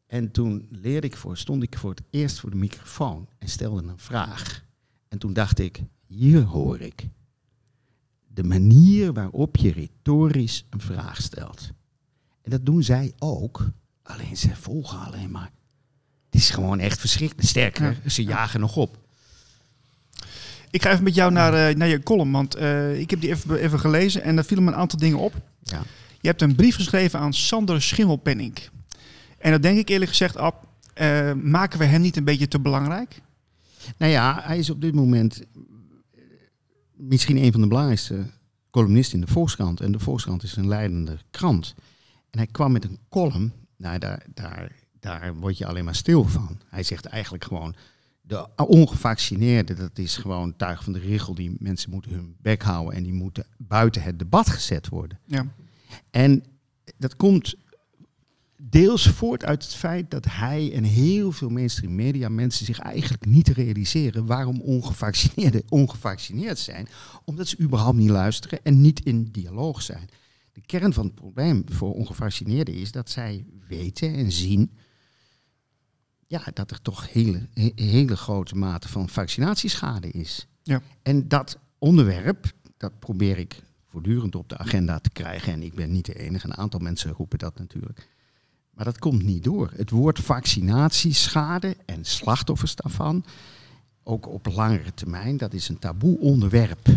En 0.07 0.31
toen 0.31 0.69
leerde 0.71 1.07
ik 1.07 1.17
voor, 1.17 1.37
stond 1.37 1.63
ik 1.63 1.79
voor 1.79 1.91
het 1.91 2.03
eerst 2.11 2.41
voor 2.41 2.51
de 2.51 2.57
microfoon 2.57 3.29
en 3.39 3.49
stelde 3.49 3.83
een 3.83 3.99
vraag. 3.99 4.65
En 5.09 5.19
toen 5.19 5.33
dacht 5.33 5.59
ik, 5.59 5.83
hier 6.07 6.43
hoor 6.43 6.81
ik 6.81 7.09
de 8.27 8.45
manier 8.45 9.13
waarop 9.13 9.57
je 9.57 9.73
retorisch 9.73 10.67
een 10.71 10.81
vraag 10.81 11.23
stelt. 11.23 11.71
En 12.41 12.51
dat 12.51 12.67
doen 12.67 12.83
zij 12.83 13.13
ook, 13.19 13.71
alleen 14.03 14.37
ze 14.37 14.57
volgen 14.57 14.99
alleen 14.99 15.31
maar. 15.31 15.53
Het 16.25 16.35
is 16.35 16.51
gewoon 16.51 16.79
echt 16.79 17.01
verschrikkelijk. 17.01 17.49
Sterker, 17.49 18.01
ze 18.07 18.25
jagen 18.25 18.61
nog 18.61 18.77
op. 18.77 18.99
Ik 20.73 20.83
ga 20.83 20.91
even 20.91 21.05
met 21.05 21.15
jou 21.15 21.33
naar, 21.33 21.69
eh, 21.69 21.77
naar 21.77 21.89
je 21.89 22.03
column, 22.03 22.33
want 22.33 22.55
eh, 22.55 23.01
ik 23.01 23.11
heb 23.11 23.21
die 23.21 23.31
even, 23.31 23.59
even 23.59 23.79
gelezen 23.81 24.23
en 24.23 24.35
daar 24.35 24.45
vielen 24.45 24.65
me 24.65 24.71
een 24.71 24.77
aantal 24.77 24.99
dingen 24.99 25.19
op. 25.19 25.35
Ja. 25.63 25.83
Je 26.21 26.29
hebt 26.29 26.43
een 26.43 26.55
brief 26.55 26.75
geschreven 26.75 27.19
aan 27.19 27.35
Sander 27.35 27.83
Schimmelpenning. 27.83 28.59
En 29.39 29.51
dat 29.51 29.63
denk 29.63 29.79
ik 29.79 29.89
eerlijk 29.89 30.11
gezegd, 30.11 30.37
Ab, 30.37 30.67
eh, 30.95 31.33
maken 31.33 31.79
we 31.79 31.85
hem 31.85 32.01
niet 32.01 32.17
een 32.17 32.25
beetje 32.25 32.49
te 32.49 32.61
belangrijk? 32.61 33.21
Nou 33.97 34.13
ja, 34.13 34.41
hij 34.43 34.59
is 34.59 34.71
op 34.71 34.81
dit 34.81 34.95
moment 34.95 35.43
misschien 36.97 37.37
een 37.37 37.53
van 37.53 37.61
de 37.61 37.67
belangrijkste 37.67 38.27
columnisten 38.71 39.19
in 39.21 39.25
de 39.27 39.33
Volkskrant. 39.33 39.81
En 39.81 39.93
de 39.93 39.99
Volkskrant 39.99 40.43
is 40.43 40.57
een 40.57 40.69
leidende 40.69 41.19
krant. 41.31 41.75
En 42.31 42.39
hij 42.39 42.49
kwam 42.51 42.73
met 42.73 42.85
een 42.85 42.99
column, 43.09 43.53
nou 43.77 43.99
daar, 43.99 44.27
daar, 44.35 44.73
daar 45.01 45.35
word 45.35 45.59
je 45.59 45.67
alleen 45.67 45.85
maar 45.85 45.95
stil 45.95 46.25
van. 46.25 46.61
Hij 46.69 46.83
zegt 46.83 47.07
eigenlijk 47.07 47.45
gewoon, 47.45 47.75
de 48.23 48.49
ongevaccineerden, 48.57 49.77
dat 49.77 49.99
is 49.99 50.17
gewoon 50.17 50.57
tuig 50.57 50.85
van 50.85 50.93
de 50.93 50.99
richel. 50.99 51.35
Die 51.35 51.57
mensen 51.59 51.91
moeten 51.91 52.11
hun 52.11 52.37
bek 52.41 52.63
houden 52.63 52.95
en 52.95 53.03
die 53.03 53.13
moeten 53.13 53.47
buiten 53.57 54.03
het 54.03 54.19
debat 54.19 54.51
gezet 54.51 54.89
worden. 54.89 55.19
Ja. 55.25 55.55
En 56.11 56.45
dat 56.97 57.17
komt 57.17 57.55
deels 58.63 59.09
voort 59.09 59.45
uit 59.45 59.63
het 59.63 59.75
feit 59.75 60.11
dat 60.11 60.25
hij 60.29 60.73
en 60.75 60.85
heel 60.85 61.33
veel 61.33 61.49
mainstream 61.49 61.95
media 61.95 62.29
mensen 62.29 62.67
zich 62.67 62.79
eigenlijk 62.79 63.27
niet 63.27 63.49
realiseren 63.49 64.27
waarom 64.27 64.61
ongevaccineerden 64.61 65.63
ongevaccineerd 65.69 66.59
zijn. 66.59 66.89
Omdat 67.25 67.49
ze 67.49 67.61
überhaupt 67.61 67.97
niet 67.97 68.11
luisteren 68.11 68.59
en 68.63 68.81
niet 68.81 69.05
in 69.05 69.29
dialoog 69.33 69.83
zijn. 69.83 70.09
De 70.53 70.61
kern 70.67 70.93
van 70.93 71.05
het 71.05 71.15
probleem 71.15 71.65
voor 71.67 71.95
ongevaccineerden 71.95 72.75
is 72.75 72.93
dat 72.93 73.11
zij 73.11 73.45
weten 73.69 74.15
en 74.15 74.33
zien 74.33 74.71
ja, 76.33 76.43
dat 76.55 76.71
er 76.71 76.83
toch 76.83 77.13
hele, 77.13 77.47
he- 77.55 77.73
hele 77.75 78.17
grote 78.17 78.55
mate 78.55 78.89
van 78.89 79.09
vaccinatieschade 79.09 80.11
is. 80.11 80.47
Ja. 80.63 80.83
En 81.03 81.29
dat 81.29 81.59
onderwerp, 81.79 82.53
dat 82.77 82.99
probeer 82.99 83.39
ik 83.39 83.63
voortdurend 83.89 84.35
op 84.35 84.49
de 84.49 84.59
agenda 84.59 84.99
te 84.99 85.11
krijgen. 85.11 85.53
En 85.53 85.63
ik 85.63 85.75
ben 85.75 85.93
niet 85.93 86.07
de 86.07 86.19
enige, 86.19 86.47
een 86.47 86.57
aantal 86.57 86.81
mensen 86.81 87.13
roepen 87.13 87.39
dat 87.39 87.59
natuurlijk. 87.59 88.09
Maar 88.71 88.85
dat 88.85 88.99
komt 88.99 89.23
niet 89.23 89.45
door. 89.45 89.71
Het 89.77 89.91
woord 89.91 90.19
vaccinatieschade 90.19 91.77
en 91.85 92.05
slachtoffers 92.05 92.75
daarvan, 92.75 93.25
ook 94.03 94.29
op 94.29 94.47
langere 94.47 94.95
termijn, 94.95 95.37
dat 95.37 95.53
is 95.53 95.69
een 95.69 95.79
taboe 95.79 96.19
onderwerp. 96.19 96.89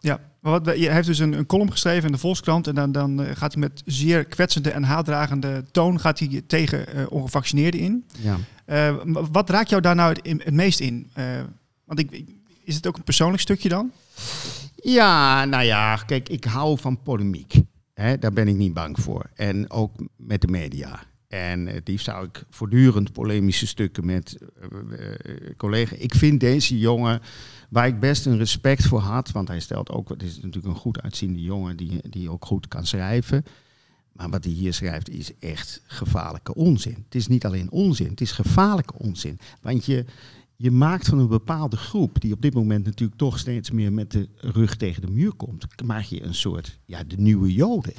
Ja, 0.00 0.20
wat, 0.40 0.66
hij 0.66 0.76
heeft 0.76 1.06
dus 1.06 1.18
een, 1.18 1.32
een 1.32 1.46
column 1.46 1.70
geschreven 1.70 2.06
in 2.06 2.12
de 2.12 2.18
Volkskrant. 2.18 2.66
En 2.66 2.74
dan, 2.74 2.92
dan 2.92 3.22
eh, 3.22 3.36
gaat 3.36 3.52
hij 3.52 3.60
met 3.60 3.82
zeer 3.84 4.24
kwetsende 4.24 4.70
en 4.70 4.82
haatdragende 4.82 5.64
toon 5.72 6.00
gaat 6.00 6.18
hij 6.18 6.42
tegen 6.46 6.86
eh, 6.86 7.06
ongevaccineerden 7.08 7.80
in. 7.80 8.04
Ja. 8.18 8.36
Eh, 8.64 8.96
wat 9.32 9.50
raakt 9.50 9.70
jou 9.70 9.82
daar 9.82 9.94
nou 9.94 10.12
het, 10.12 10.42
het 10.44 10.54
meest 10.54 10.80
in? 10.80 11.10
Want 11.84 11.98
ik, 11.98 12.24
is 12.64 12.74
het 12.74 12.86
ook 12.86 12.96
een 12.96 13.04
persoonlijk 13.04 13.42
stukje 13.42 13.68
dan? 13.68 13.90
Ja, 14.74 15.44
nou 15.44 15.64
ja, 15.64 15.96
kijk, 15.96 16.28
ik 16.28 16.44
hou 16.44 16.78
van 16.78 17.02
polemiek. 17.02 17.54
Hè, 17.94 18.18
daar 18.18 18.32
ben 18.32 18.48
ik 18.48 18.56
niet 18.56 18.74
bang 18.74 19.00
voor. 19.00 19.30
En 19.34 19.70
ook 19.70 19.92
met 20.16 20.40
de 20.40 20.48
media. 20.48 21.00
En 21.28 21.66
het 21.66 21.88
liefst 21.88 22.04
zou 22.04 22.26
ik 22.26 22.44
voortdurend 22.50 23.12
polemische 23.12 23.66
stukken 23.66 24.06
met 24.06 24.38
collega's. 25.56 25.98
Ik 25.98 26.14
vind 26.14 26.40
deze 26.40 26.78
jongen, 26.78 27.20
waar 27.70 27.86
ik 27.86 28.00
best 28.00 28.26
een 28.26 28.38
respect 28.38 28.86
voor 28.86 29.00
had, 29.00 29.30
want 29.30 29.48
hij 29.48 29.60
stelt 29.60 29.90
ook, 29.90 30.08
het 30.08 30.22
is 30.22 30.36
natuurlijk 30.36 30.66
een 30.66 30.80
goed 30.80 31.00
uitziende 31.00 31.42
jongen 31.42 31.76
die, 31.76 32.00
die 32.08 32.30
ook 32.30 32.44
goed 32.44 32.68
kan 32.68 32.86
schrijven. 32.86 33.44
Maar 34.12 34.30
wat 34.30 34.44
hij 34.44 34.52
hier 34.52 34.74
schrijft 34.74 35.08
is 35.08 35.38
echt 35.38 35.82
gevaarlijke 35.86 36.54
onzin. 36.54 37.02
Het 37.04 37.14
is 37.14 37.26
niet 37.26 37.44
alleen 37.44 37.70
onzin, 37.70 38.08
het 38.08 38.20
is 38.20 38.32
gevaarlijke 38.32 38.98
onzin. 38.98 39.38
Want 39.60 39.84
je, 39.84 40.04
je 40.56 40.70
maakt 40.70 41.08
van 41.08 41.18
een 41.18 41.28
bepaalde 41.28 41.76
groep, 41.76 42.20
die 42.20 42.32
op 42.32 42.42
dit 42.42 42.54
moment 42.54 42.84
natuurlijk 42.84 43.18
toch 43.18 43.38
steeds 43.38 43.70
meer 43.70 43.92
met 43.92 44.10
de 44.10 44.28
rug 44.36 44.76
tegen 44.76 45.02
de 45.02 45.10
muur 45.10 45.32
komt, 45.32 45.66
maak 45.84 46.04
je 46.04 46.22
een 46.22 46.34
soort, 46.34 46.78
ja, 46.84 47.04
de 47.04 47.16
nieuwe 47.16 47.52
Joden. 47.52 47.94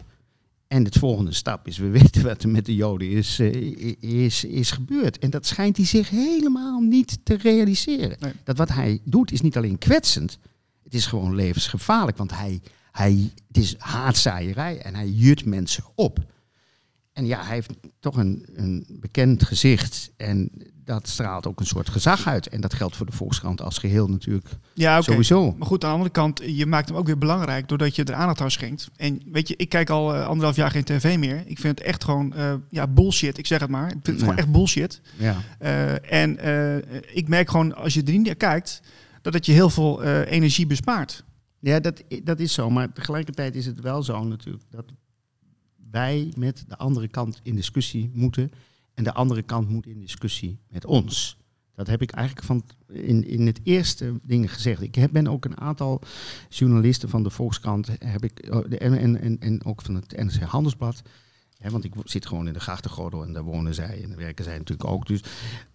En 0.72 0.84
het 0.84 0.98
volgende 0.98 1.34
stap 1.34 1.68
is, 1.68 1.78
we 1.78 1.90
weten 1.90 2.24
wat 2.24 2.44
er 2.44 2.50
met 2.50 2.66
de 2.66 2.76
Joden 2.76 3.10
is, 3.10 3.40
eh, 3.40 3.96
is, 4.00 4.44
is 4.44 4.72
gebeurd. 4.72 5.20
En 5.20 5.30
dat 5.30 5.46
schijnt 5.46 5.78
hij 5.78 5.86
zich 5.86 6.10
helemaal 6.10 6.80
niet 6.80 7.20
te 7.24 7.38
realiseren. 7.38 8.18
Nee. 8.20 8.34
Dat 8.44 8.58
wat 8.58 8.70
hij 8.70 9.02
doet 9.04 9.32
is 9.32 9.42
niet 9.42 9.58
alleen 9.58 9.78
kwetsend, 9.78 10.38
het 10.84 10.94
is 10.94 11.06
gewoon 11.06 11.36
levensgevaarlijk. 11.36 12.18
Want 12.18 12.32
hij, 12.32 12.62
hij, 12.92 13.32
het 13.48 13.58
is 13.58 13.76
haatzaaierij 13.78 14.82
en 14.82 14.96
hij 14.96 15.10
jut 15.10 15.46
mensen 15.46 15.84
op. 15.96 16.20
En 17.14 17.26
ja, 17.26 17.44
hij 17.44 17.54
heeft 17.54 17.74
toch 18.00 18.18
een, 18.18 18.46
een 18.54 18.86
bekend 19.00 19.44
gezicht 19.44 20.12
en 20.18 20.52
dat 20.84 21.08
straalt 21.08 21.48
ook 21.48 21.60
een 21.60 21.66
soort 21.66 21.90
gezag 21.90 22.28
uit. 22.28 22.48
En 22.48 22.62
dat 22.62 22.74
geldt 22.74 22.96
voor 22.96 23.06
de 23.06 23.12
Volkskrant 23.12 23.62
als 23.62 23.78
geheel 23.78 24.08
natuurlijk 24.08 24.48
Ja, 24.74 25.02
sowieso. 25.02 25.56
Maar 25.58 25.68
goed, 25.68 25.84
aan 25.84 25.90
de 25.90 25.96
andere 25.96 26.14
kant, 26.14 26.42
je 26.46 26.66
maakt 26.66 26.90
hem 26.90 26.98
ook 26.98 27.06
weer 27.06 27.18
belangrijk 27.18 27.68
doordat 27.68 27.96
je 27.96 28.04
er 28.04 28.14
aandacht 28.14 28.42
aan 28.42 28.52
schenkt. 28.52 28.90
En 28.96 29.22
weet 29.26 29.48
je, 29.48 29.56
ik 29.56 29.70
kijk 29.70 29.90
al 29.90 30.16
eh, 30.16 30.28
anderhalf 30.28 30.56
jaar 30.56 30.72
geen 30.72 30.84
tv 30.84 31.18
meer. 31.18 31.44
Ik 31.46 31.60
vind 31.60 31.78
het 31.78 31.88
echt 31.88 32.04
gewoon 32.04 32.34
eh, 32.34 32.54
ja, 32.70 32.88
bullshit. 32.88 33.38
Ik 33.38 33.48
zeg 33.48 33.60
het 33.60 33.70
maar. 33.70 33.88
Ik 33.88 33.92
vind 33.92 34.06
het 34.06 34.20
gewoon 34.20 34.38
echt 34.38 34.52
bullshit. 34.52 35.02
Ja. 35.18 35.38
Eh, 35.60 36.12
en 36.14 36.32
ik 37.14 37.28
merk 37.28 37.50
gewoon, 37.50 37.76
als 37.76 37.94
je 37.94 38.04
er 38.04 38.12
niet 38.12 38.26
naar 38.26 38.36
kijkt, 38.36 38.82
dat 39.22 39.34
het 39.34 39.46
je 39.46 39.52
heel 39.52 39.70
veel 39.70 40.04
energie 40.24 40.68
bespaart. 40.68 41.24
Ja, 41.60 41.80
dat, 41.80 42.04
dat 42.24 42.40
is 42.40 42.54
zo. 42.54 42.70
Maar 42.70 42.92
tegelijkertijd 42.92 43.56
is 43.56 43.66
het 43.66 43.80
wel 43.80 44.04
zo 44.04 44.24
natuurlijk 44.24 44.64
dat 44.70 44.86
wij 45.92 46.34
met 46.38 46.64
de 46.68 46.78
andere 46.78 47.08
kant 47.08 47.40
in 47.44 47.56
discussie 47.56 48.12
moeten. 48.14 48.52
En 48.94 49.04
de 49.04 49.14
andere 49.14 49.42
kant 49.42 49.70
moet 49.70 49.86
in 49.86 50.00
discussie 50.00 50.60
met 50.70 50.86
ons. 50.86 51.38
Dat 51.76 51.88
heb 51.88 52.02
ik 52.02 52.12
eigenlijk 52.12 52.46
van 52.46 52.64
in, 52.88 53.28
in 53.28 53.46
het 53.46 53.60
eerste 53.64 54.20
ding 54.24 54.54
gezegd. 54.54 54.82
Ik 54.82 54.96
heb, 54.96 55.12
ben 55.12 55.28
ook 55.28 55.46
een 55.46 55.60
aantal 55.60 56.02
journalisten 56.50 57.10
van 57.10 57.24
de 57.24 57.30
Volkskrant 57.30 57.88
heb 58.00 58.24
ik, 58.24 58.48
oh, 58.52 58.66
en, 58.70 59.20
en, 59.20 59.40
en, 59.40 59.66
ook 59.66 59.82
van 59.82 59.96
het 59.96 60.18
NRC 60.18 60.42
Handelsblad. 60.42 61.02
Hè, 61.58 61.70
want 61.70 61.84
ik 61.84 61.94
zit 62.04 62.26
gewoon 62.26 62.48
in 62.48 62.54
de 62.54 62.60
grachtengordel 62.60 63.24
en 63.24 63.34
daar 63.34 63.44
wonen 63.44 63.74
zij 63.74 64.04
en 64.04 64.10
daar 64.10 64.18
werken 64.18 64.44
zij 64.44 64.58
natuurlijk 64.58 64.90
ook. 64.90 65.08
Dus, 65.08 65.22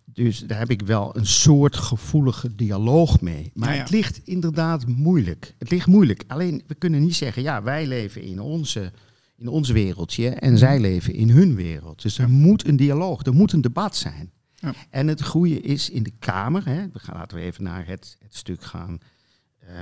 dus 0.04 0.38
daar 0.38 0.58
heb 0.58 0.70
ik 0.70 0.82
wel 0.82 1.16
een 1.16 1.26
soort 1.26 1.76
gevoelige 1.76 2.54
dialoog 2.54 3.20
mee. 3.20 3.50
Maar 3.54 3.68
Ja, 3.68 3.74
ja. 3.74 3.80
het 3.80 3.90
ligt 3.90 4.20
inderdaad 4.24 4.86
moeilijk. 4.86 5.54
Het 5.58 5.70
ligt 5.70 5.86
moeilijk. 5.86 6.24
Alleen 6.26 6.62
we 6.66 6.74
kunnen 6.74 7.00
niet 7.00 7.16
zeggen, 7.16 7.42
ja, 7.42 7.62
wij 7.62 7.86
leven 7.86 8.22
in 8.22 8.40
onze, 8.40 8.92
in 9.36 9.48
ons 9.48 9.70
wereldje 9.70 10.28
en 10.28 10.58
zij 10.58 10.80
leven 10.80 11.14
in 11.14 11.30
hun 11.30 11.54
wereld. 11.54 12.02
Dus 12.02 12.18
er 12.18 12.30
moet 12.30 12.66
een 12.66 12.76
dialoog, 12.76 13.26
er 13.26 13.34
moet 13.34 13.52
een 13.52 13.60
debat 13.60 13.96
zijn. 13.96 14.30
Ja. 14.54 14.74
En 14.90 15.06
het 15.06 15.24
goede 15.24 15.60
is 15.60 15.90
in 15.90 16.02
de 16.02 16.12
Kamer, 16.18 16.64
hè, 16.64 16.88
we 16.92 16.98
gaan, 16.98 17.16
laten 17.16 17.36
we 17.36 17.42
even 17.42 17.64
naar 17.64 17.86
het, 17.86 18.16
het 18.20 18.36
stuk 18.36 18.62
gaan, 18.62 18.98
eh, 19.58 19.74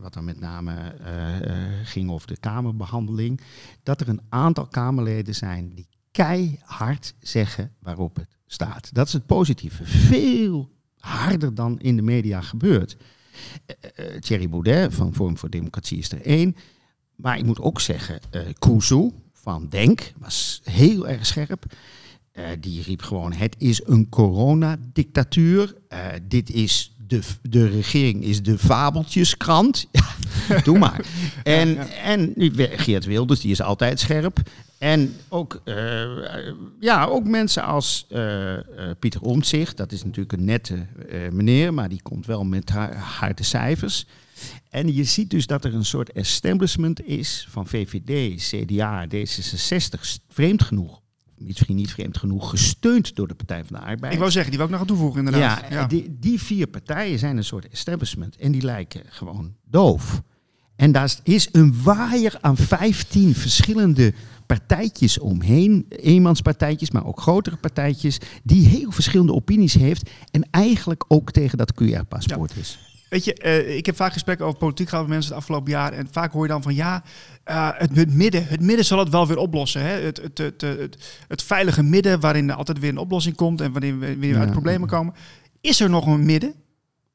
wat 0.00 0.12
dan 0.12 0.24
met 0.24 0.40
name 0.40 0.72
eh, 0.74 1.50
eh, 1.50 1.86
ging 1.86 2.10
over 2.10 2.26
de 2.26 2.38
Kamerbehandeling, 2.38 3.40
dat 3.82 4.00
er 4.00 4.08
een 4.08 4.22
aantal 4.28 4.66
Kamerleden 4.66 5.34
zijn 5.34 5.74
die 5.74 5.88
keihard 6.10 7.14
zeggen 7.20 7.72
waarop 7.78 8.16
het 8.16 8.36
staat. 8.46 8.94
Dat 8.94 9.06
is 9.06 9.12
het 9.12 9.26
positieve. 9.26 9.84
Veel 9.86 10.70
harder 10.98 11.54
dan 11.54 11.80
in 11.80 11.96
de 11.96 12.02
media 12.02 12.40
gebeurt. 12.40 12.96
Thierry 14.20 14.48
Baudet 14.48 14.94
van 14.94 15.14
Forum 15.14 15.38
voor 15.38 15.50
Democratie 15.50 15.98
is 15.98 16.12
er 16.12 16.20
één. 16.20 16.56
Maar 17.16 17.38
ik 17.38 17.44
moet 17.44 17.60
ook 17.60 17.80
zeggen, 17.80 18.20
Kuzu 18.58 19.10
van 19.32 19.66
Denk 19.70 20.12
was 20.18 20.60
heel 20.64 21.08
erg 21.08 21.26
scherp. 21.26 21.64
Eh, 22.32 22.44
die 22.60 22.82
riep 22.82 23.02
gewoon, 23.02 23.32
het 23.32 23.54
is 23.58 23.80
een 23.86 24.08
coronadictatuur. 24.08 25.74
Eh 25.88 26.06
dit 26.28 26.50
is 26.50 26.94
de, 27.06 27.20
de 27.42 27.66
regering 27.66 28.24
is 28.24 28.42
de 28.42 28.58
fabeltjeskrant. 28.58 29.86
Ja, 30.48 30.60
doe 30.60 30.78
maar. 30.78 31.06
En, 31.42 31.78
en 31.88 32.32
nu, 32.36 32.52
Geert 32.56 33.04
Wilders, 33.04 33.40
die 33.40 33.50
is 33.50 33.60
altijd 33.60 34.00
scherp. 34.00 34.40
En 34.84 35.14
ook, 35.28 35.60
eh, 35.64 36.02
ja, 36.80 37.04
ook 37.04 37.24
mensen 37.24 37.64
als 37.64 38.06
eh, 38.08 38.54
eh, 38.54 38.62
Pieter 38.98 39.20
Omtzigt, 39.20 39.76
dat 39.76 39.92
is 39.92 40.04
natuurlijk 40.04 40.32
een 40.32 40.44
nette 40.44 40.86
meneer, 41.30 41.74
maar 41.74 41.88
die 41.88 42.02
komt 42.02 42.26
wel 42.26 42.44
met 42.44 42.70
ha- 42.70 42.94
harde 42.94 43.42
cijfers. 43.42 44.06
En 44.70 44.94
je 44.94 45.04
ziet 45.04 45.30
dus 45.30 45.46
dat 45.46 45.64
er 45.64 45.74
een 45.74 45.84
soort 45.84 46.12
establishment 46.12 47.04
is 47.04 47.46
van 47.50 47.66
VVD, 47.66 48.42
CDA, 48.42 49.06
D66, 49.06 50.00
vreemd 50.28 50.62
genoeg, 50.62 51.00
misschien 51.38 51.76
niet 51.76 51.92
vreemd 51.92 52.18
genoeg, 52.18 52.50
gesteund 52.50 53.16
door 53.16 53.28
de 53.28 53.34
Partij 53.34 53.64
van 53.64 53.76
de 53.76 53.82
Arbeid. 53.82 54.12
Ik 54.12 54.18
wou 54.18 54.30
zeggen, 54.30 54.50
die 54.50 54.58
wil 54.58 54.66
ik 54.66 54.72
nog 54.72 54.82
aan 54.82 54.88
toevoegen 54.88 55.24
inderdaad. 55.24 55.64
Ja, 55.70 55.86
Die, 55.86 56.16
die 56.20 56.40
vier 56.42 56.66
partijen 56.66 57.18
zijn 57.18 57.36
een 57.36 57.44
soort 57.44 57.68
establishment 57.68 58.36
en 58.36 58.52
die 58.52 58.62
lijken 58.62 59.02
gewoon 59.08 59.54
doof. 59.64 60.22
En 60.76 60.92
daar 60.92 61.14
is 61.22 61.48
een 61.52 61.82
waaier 61.82 62.38
aan 62.40 62.56
15 62.56 63.34
verschillende 63.34 64.14
partijtjes 64.46 65.18
omheen, 65.18 65.86
eenmanspartijtjes, 65.88 66.90
maar 66.90 67.06
ook 67.06 67.20
grotere 67.20 67.56
partijtjes, 67.56 68.18
die 68.42 68.68
heel 68.68 68.90
verschillende 68.90 69.32
opinies 69.32 69.74
heeft 69.74 70.10
en 70.30 70.48
eigenlijk 70.50 71.04
ook 71.08 71.30
tegen 71.30 71.58
dat 71.58 71.72
QR-paspoort 71.72 72.56
is. 72.56 72.78
Weet 73.08 73.24
je, 73.24 73.34
eh, 73.34 73.76
ik 73.76 73.86
heb 73.86 73.96
vaak 73.96 74.12
gesprekken 74.12 74.46
over 74.46 74.58
politiek 74.58 74.88
gehad 74.88 75.04
met 75.04 75.12
mensen 75.14 75.30
het 75.30 75.40
afgelopen 75.40 75.70
jaar. 75.70 75.92
En 75.92 76.08
vaak 76.10 76.32
hoor 76.32 76.42
je 76.42 76.48
dan 76.48 76.62
van 76.62 76.74
ja, 76.74 77.02
eh, 77.44 77.68
het, 77.74 77.96
het 77.96 78.14
midden. 78.14 78.46
Het 78.46 78.60
midden 78.60 78.84
zal 78.84 78.98
het 78.98 79.08
wel 79.08 79.26
weer 79.26 79.36
oplossen. 79.36 79.80
Hè? 79.82 80.00
Het, 80.00 80.20
het, 80.22 80.38
het, 80.38 80.60
het, 80.60 81.24
het 81.28 81.42
veilige 81.42 81.82
midden 81.82 82.20
waarin 82.20 82.50
er 82.50 82.56
altijd 82.56 82.78
weer 82.78 82.90
een 82.90 82.98
oplossing 82.98 83.36
komt 83.36 83.60
en 83.60 83.72
waarin 83.72 83.98
we 83.98 84.16
weer 84.16 84.38
uit 84.38 84.50
problemen 84.50 84.88
komen. 84.88 85.14
Is 85.60 85.80
er 85.80 85.90
nog 85.90 86.06
een 86.06 86.24
midden? 86.24 86.54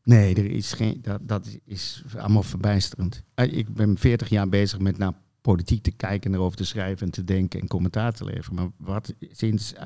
Nee, 0.10 0.36
er 0.36 0.52
is 0.52 0.74
geen, 0.74 1.00
dat, 1.02 1.19
dat 1.22 1.60
is 1.65 2.04
allemaal 2.17 2.43
verbijsterend. 2.43 3.24
Eh, 3.34 3.58
Ik 3.58 3.74
ben 3.74 3.98
40 3.98 4.30
jaar 4.30 4.50
bezig 4.50 4.80
met 4.80 4.98
naar 4.98 5.13
politiek 5.41 5.84
te 5.84 5.91
kijken, 5.91 6.34
erover 6.34 6.58
te 6.58 6.65
schrijven 6.65 7.06
en 7.06 7.12
te 7.12 7.24
denken 7.24 7.60
en 7.60 7.67
commentaar 7.67 8.13
te 8.13 8.26
leveren. 8.26 8.56
Maar 8.56 8.69
wat 8.78 9.13
sinds 9.32 9.74
eh, 9.74 9.84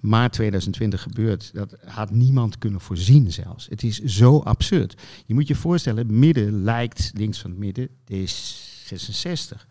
maart 0.00 0.32
2020 0.32 1.02
gebeurt, 1.02 1.50
dat 1.54 1.76
had 1.84 2.10
niemand 2.10 2.58
kunnen 2.58 2.80
voorzien 2.80 3.32
zelfs. 3.32 3.66
Het 3.68 3.82
is 3.82 4.02
zo 4.02 4.38
absurd. 4.38 5.02
Je 5.26 5.34
moet 5.34 5.48
je 5.48 5.54
voorstellen, 5.54 6.18
midden 6.18 6.62
lijkt, 6.62 7.10
links 7.14 7.40
van 7.40 7.50
het 7.50 7.58
midden, 7.58 7.88
D66. 7.88 9.66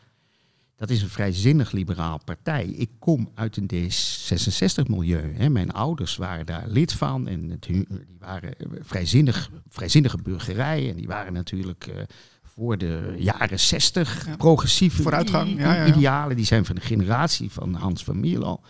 Dat 0.78 0.90
is 0.90 1.02
een 1.02 1.10
vrijzinnig 1.10 1.72
liberaal 1.72 2.20
partij. 2.24 2.66
Ik 2.66 2.90
kom 3.00 3.30
uit 3.34 3.58
een 3.58 3.70
D66-milieu. 3.74 5.34
Hè. 5.36 5.50
Mijn 5.50 5.72
ouders 5.72 6.16
waren 6.16 6.46
daar 6.46 6.68
lid 6.68 6.94
van 6.94 7.28
en 7.28 7.50
het, 7.50 7.64
die 7.64 7.88
waren 8.20 8.54
vrijzinnig, 8.82 9.50
vrijzinnige 9.70 10.18
burgerij. 10.18 10.90
En 10.90 10.96
die 10.96 11.08
waren 11.08 11.34
natuurlijk 11.34 11.88
eh, 11.88 12.02
voor 12.44 12.78
de 12.78 13.16
jaren 13.18 13.60
60 13.60 14.26
Ja. 14.26 14.36
progressieve 14.36 15.02
Vooruitgang, 15.02 15.60
ja, 15.60 15.74
ja. 15.74 15.86
idealen. 15.86 16.36
Die 16.36 16.46
zijn 16.46 16.66
van 16.66 16.76
de 16.76 16.82
generatie 16.82 17.52
van 17.52 17.74
Hans 17.74 18.04
van 18.04 18.20
Mierlo. 18.20 18.62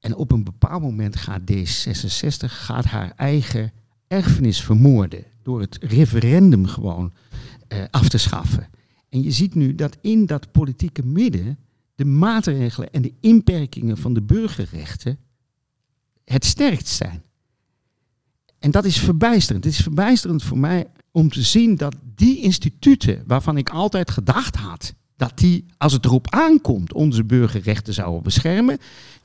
En 0.00 0.14
op 0.14 0.32
een 0.32 0.44
bepaald 0.44 0.82
moment 0.82 1.16
gaat 1.16 1.40
D66 1.52 2.46
gaat 2.46 2.84
haar 2.84 3.12
eigen 3.16 3.72
erfenis 4.06 4.62
vermoorden. 4.62 5.24
Door 5.42 5.60
het 5.60 5.78
referendum 5.80 6.66
gewoon 6.66 7.12
eh, 7.68 7.82
af 7.90 8.08
te 8.08 8.18
schaffen. 8.18 8.68
En 9.08 9.22
je 9.22 9.30
ziet 9.30 9.54
nu 9.54 9.74
dat 9.74 9.98
in 10.00 10.26
dat 10.26 10.52
politieke 10.52 11.04
midden 11.04 11.58
de 11.94 12.04
maatregelen 12.04 12.92
en 12.92 13.02
de 13.02 13.14
inperkingen 13.20 13.96
van 13.96 14.14
de 14.14 14.22
burgerrechten 14.22 15.18
het 16.24 16.44
sterkst 16.44 16.88
zijn. 16.88 17.22
En 18.58 18.70
dat 18.70 18.84
is 18.84 18.98
verbijsterend. 18.98 19.64
Het 19.64 19.72
is 19.72 19.80
verbijsterend 19.80 20.42
voor 20.42 20.58
mij 20.58 20.86
om 21.10 21.28
te 21.28 21.42
zien 21.42 21.76
dat 21.76 21.96
die 22.14 22.40
instituten 22.40 23.22
waarvan 23.26 23.56
ik 23.56 23.68
altijd 23.68 24.10
gedacht 24.10 24.56
had 24.56 24.94
dat 25.18 25.32
die, 25.34 25.64
als 25.78 25.92
het 25.92 26.04
erop 26.04 26.30
aankomt, 26.30 26.92
onze 26.92 27.24
burgerrechten 27.24 27.94
zouden 27.94 28.22
beschermen. 28.22 28.78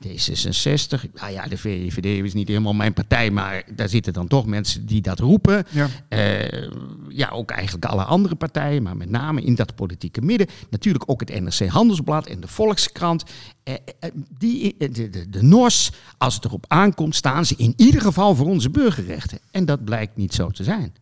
D66, 0.07 1.11
nou 1.13 1.31
ja, 1.31 1.47
de 1.47 1.57
VVD 1.57 2.23
is 2.23 2.33
niet 2.33 2.47
helemaal 2.47 2.73
mijn 2.73 2.93
partij, 2.93 3.31
maar 3.31 3.63
daar 3.75 3.89
zitten 3.89 4.13
dan 4.13 4.27
toch 4.27 4.45
mensen 4.45 4.85
die 4.85 5.01
dat 5.01 5.19
roepen. 5.19 5.65
Ja. 5.69 5.87
Eh, 6.07 6.69
ja, 7.09 7.29
ook 7.29 7.51
eigenlijk 7.51 7.85
alle 7.85 8.03
andere 8.03 8.35
partijen, 8.35 8.83
maar 8.83 8.97
met 8.97 9.09
name 9.09 9.41
in 9.41 9.55
dat 9.55 9.75
politieke 9.75 10.21
midden. 10.21 10.47
Natuurlijk 10.69 11.03
ook 11.09 11.19
het 11.19 11.41
NRC 11.41 11.67
Handelsblad 11.69 12.27
en 12.27 12.39
de 12.39 12.47
Volkskrant. 12.47 13.23
Eh, 13.63 13.73
eh, 13.73 14.09
die, 14.37 14.75
de, 14.77 15.09
de, 15.09 15.29
de 15.29 15.43
NOS, 15.43 15.91
als 16.17 16.35
het 16.35 16.45
erop 16.45 16.65
aankomt, 16.67 17.15
staan 17.15 17.45
ze 17.45 17.55
in 17.57 17.73
ieder 17.77 18.01
geval 18.01 18.35
voor 18.35 18.47
onze 18.47 18.69
burgerrechten. 18.69 19.39
En 19.51 19.65
dat 19.65 19.83
blijkt 19.83 20.15
niet 20.15 20.33
zo 20.33 20.49
te 20.49 20.63
zijn. 20.63 20.93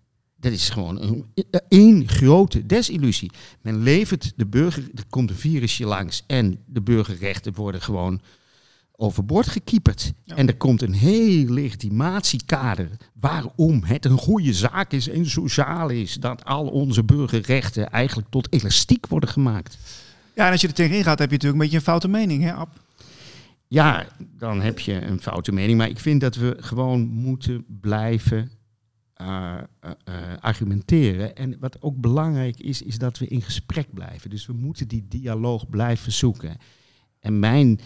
Dat 0.41 0.51
is 0.51 0.69
gewoon 0.69 1.01
een, 1.01 1.25
één 1.67 2.07
grote 2.07 2.65
desillusie. 2.65 3.31
Men 3.61 3.83
levert 3.83 4.33
de 4.35 4.45
burger, 4.45 4.83
er 4.95 5.03
komt 5.09 5.29
een 5.29 5.35
virusje 5.35 5.85
langs 5.85 6.23
en 6.27 6.59
de 6.65 6.81
burgerrechten 6.81 7.53
worden 7.53 7.81
gewoon 7.81 8.21
overboord 8.95 9.47
gekieperd. 9.47 10.13
Ja. 10.23 10.35
En 10.35 10.47
er 10.47 10.55
komt 10.55 10.81
een 10.81 10.93
heel 10.93 11.45
legitimatiekader 11.45 12.89
waarom 13.13 13.83
het 13.83 14.05
een 14.05 14.17
goede 14.17 14.53
zaak 14.53 14.91
is 14.91 15.09
en 15.09 15.29
sociaal 15.29 15.89
is 15.89 16.13
dat 16.13 16.45
al 16.45 16.67
onze 16.67 17.03
burgerrechten 17.03 17.89
eigenlijk 17.89 18.29
tot 18.29 18.53
elastiek 18.53 19.07
worden 19.07 19.29
gemaakt. 19.29 19.77
ja, 20.35 20.45
en 20.45 20.51
als 20.51 20.61
je 20.61 20.67
er 20.67 20.73
tegenin 20.73 21.03
gaat, 21.03 21.19
heb 21.19 21.29
je 21.29 21.35
natuurlijk 21.35 21.61
een 21.61 21.67
beetje 21.69 21.77
een 21.77 21.91
foute 21.91 22.07
mening, 22.07 22.43
hè, 22.43 22.53
Ab? 22.53 22.79
Ja, 23.67 24.07
dan 24.37 24.61
heb 24.61 24.79
je 24.79 25.01
een 25.01 25.21
foute 25.21 25.51
mening. 25.51 25.77
Maar 25.77 25.89
ik 25.89 25.99
vind 25.99 26.21
dat 26.21 26.35
we 26.35 26.57
gewoon 26.59 27.07
moeten 27.07 27.65
blijven 27.81 28.51
eh, 29.21 29.57
eh, 29.79 29.91
eh, 30.03 30.37
argumenteren. 30.39 31.35
En 31.35 31.59
wat 31.59 31.81
ook 31.81 31.97
belangrijk 31.97 32.59
is, 32.59 32.81
is 32.81 32.97
dat 32.97 33.17
we 33.17 33.27
in 33.27 33.41
gesprek 33.41 33.93
blijven. 33.93 34.29
Dus 34.29 34.45
we 34.45 34.53
moeten 34.53 34.87
die 34.87 35.05
dialoog 35.07 35.69
blijven 35.69 36.11
zoeken. 36.11 36.57
En 37.19 37.39
mijn, 37.39 37.79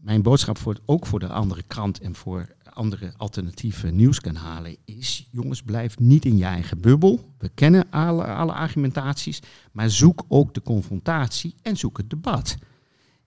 mijn 0.00 0.22
boodschap 0.22 0.58
voor, 0.58 0.78
ook 0.86 1.06
voor 1.06 1.18
de 1.18 1.28
andere 1.28 1.62
krant 1.62 2.00
en 2.00 2.14
voor 2.14 2.48
andere 2.72 3.12
alternatieve 3.16 3.90
nieuwskanalen 3.90 4.76
is... 4.84 5.28
jongens, 5.30 5.62
blijf 5.62 5.98
niet 5.98 6.24
in 6.24 6.36
je 6.36 6.44
eigen 6.44 6.80
bubbel. 6.80 7.34
We 7.38 7.48
kennen 7.48 7.90
alle, 7.90 8.24
alle 8.24 8.52
argumentaties. 8.52 9.40
Maar 9.72 9.90
zoek 9.90 10.24
ook 10.28 10.54
de 10.54 10.62
confrontatie 10.62 11.54
en 11.62 11.76
zoek 11.76 11.96
het 11.96 12.10
debat. 12.10 12.56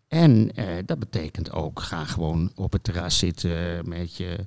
En 0.07 0.55
eh, 0.55 0.65
dat 0.85 0.99
betekent 0.99 1.51
ook, 1.51 1.79
ga 1.79 2.05
gewoon 2.05 2.51
op 2.55 2.71
het 2.71 2.83
terras 2.83 3.17
zitten 3.17 3.89
met, 3.89 4.15
je, 4.15 4.45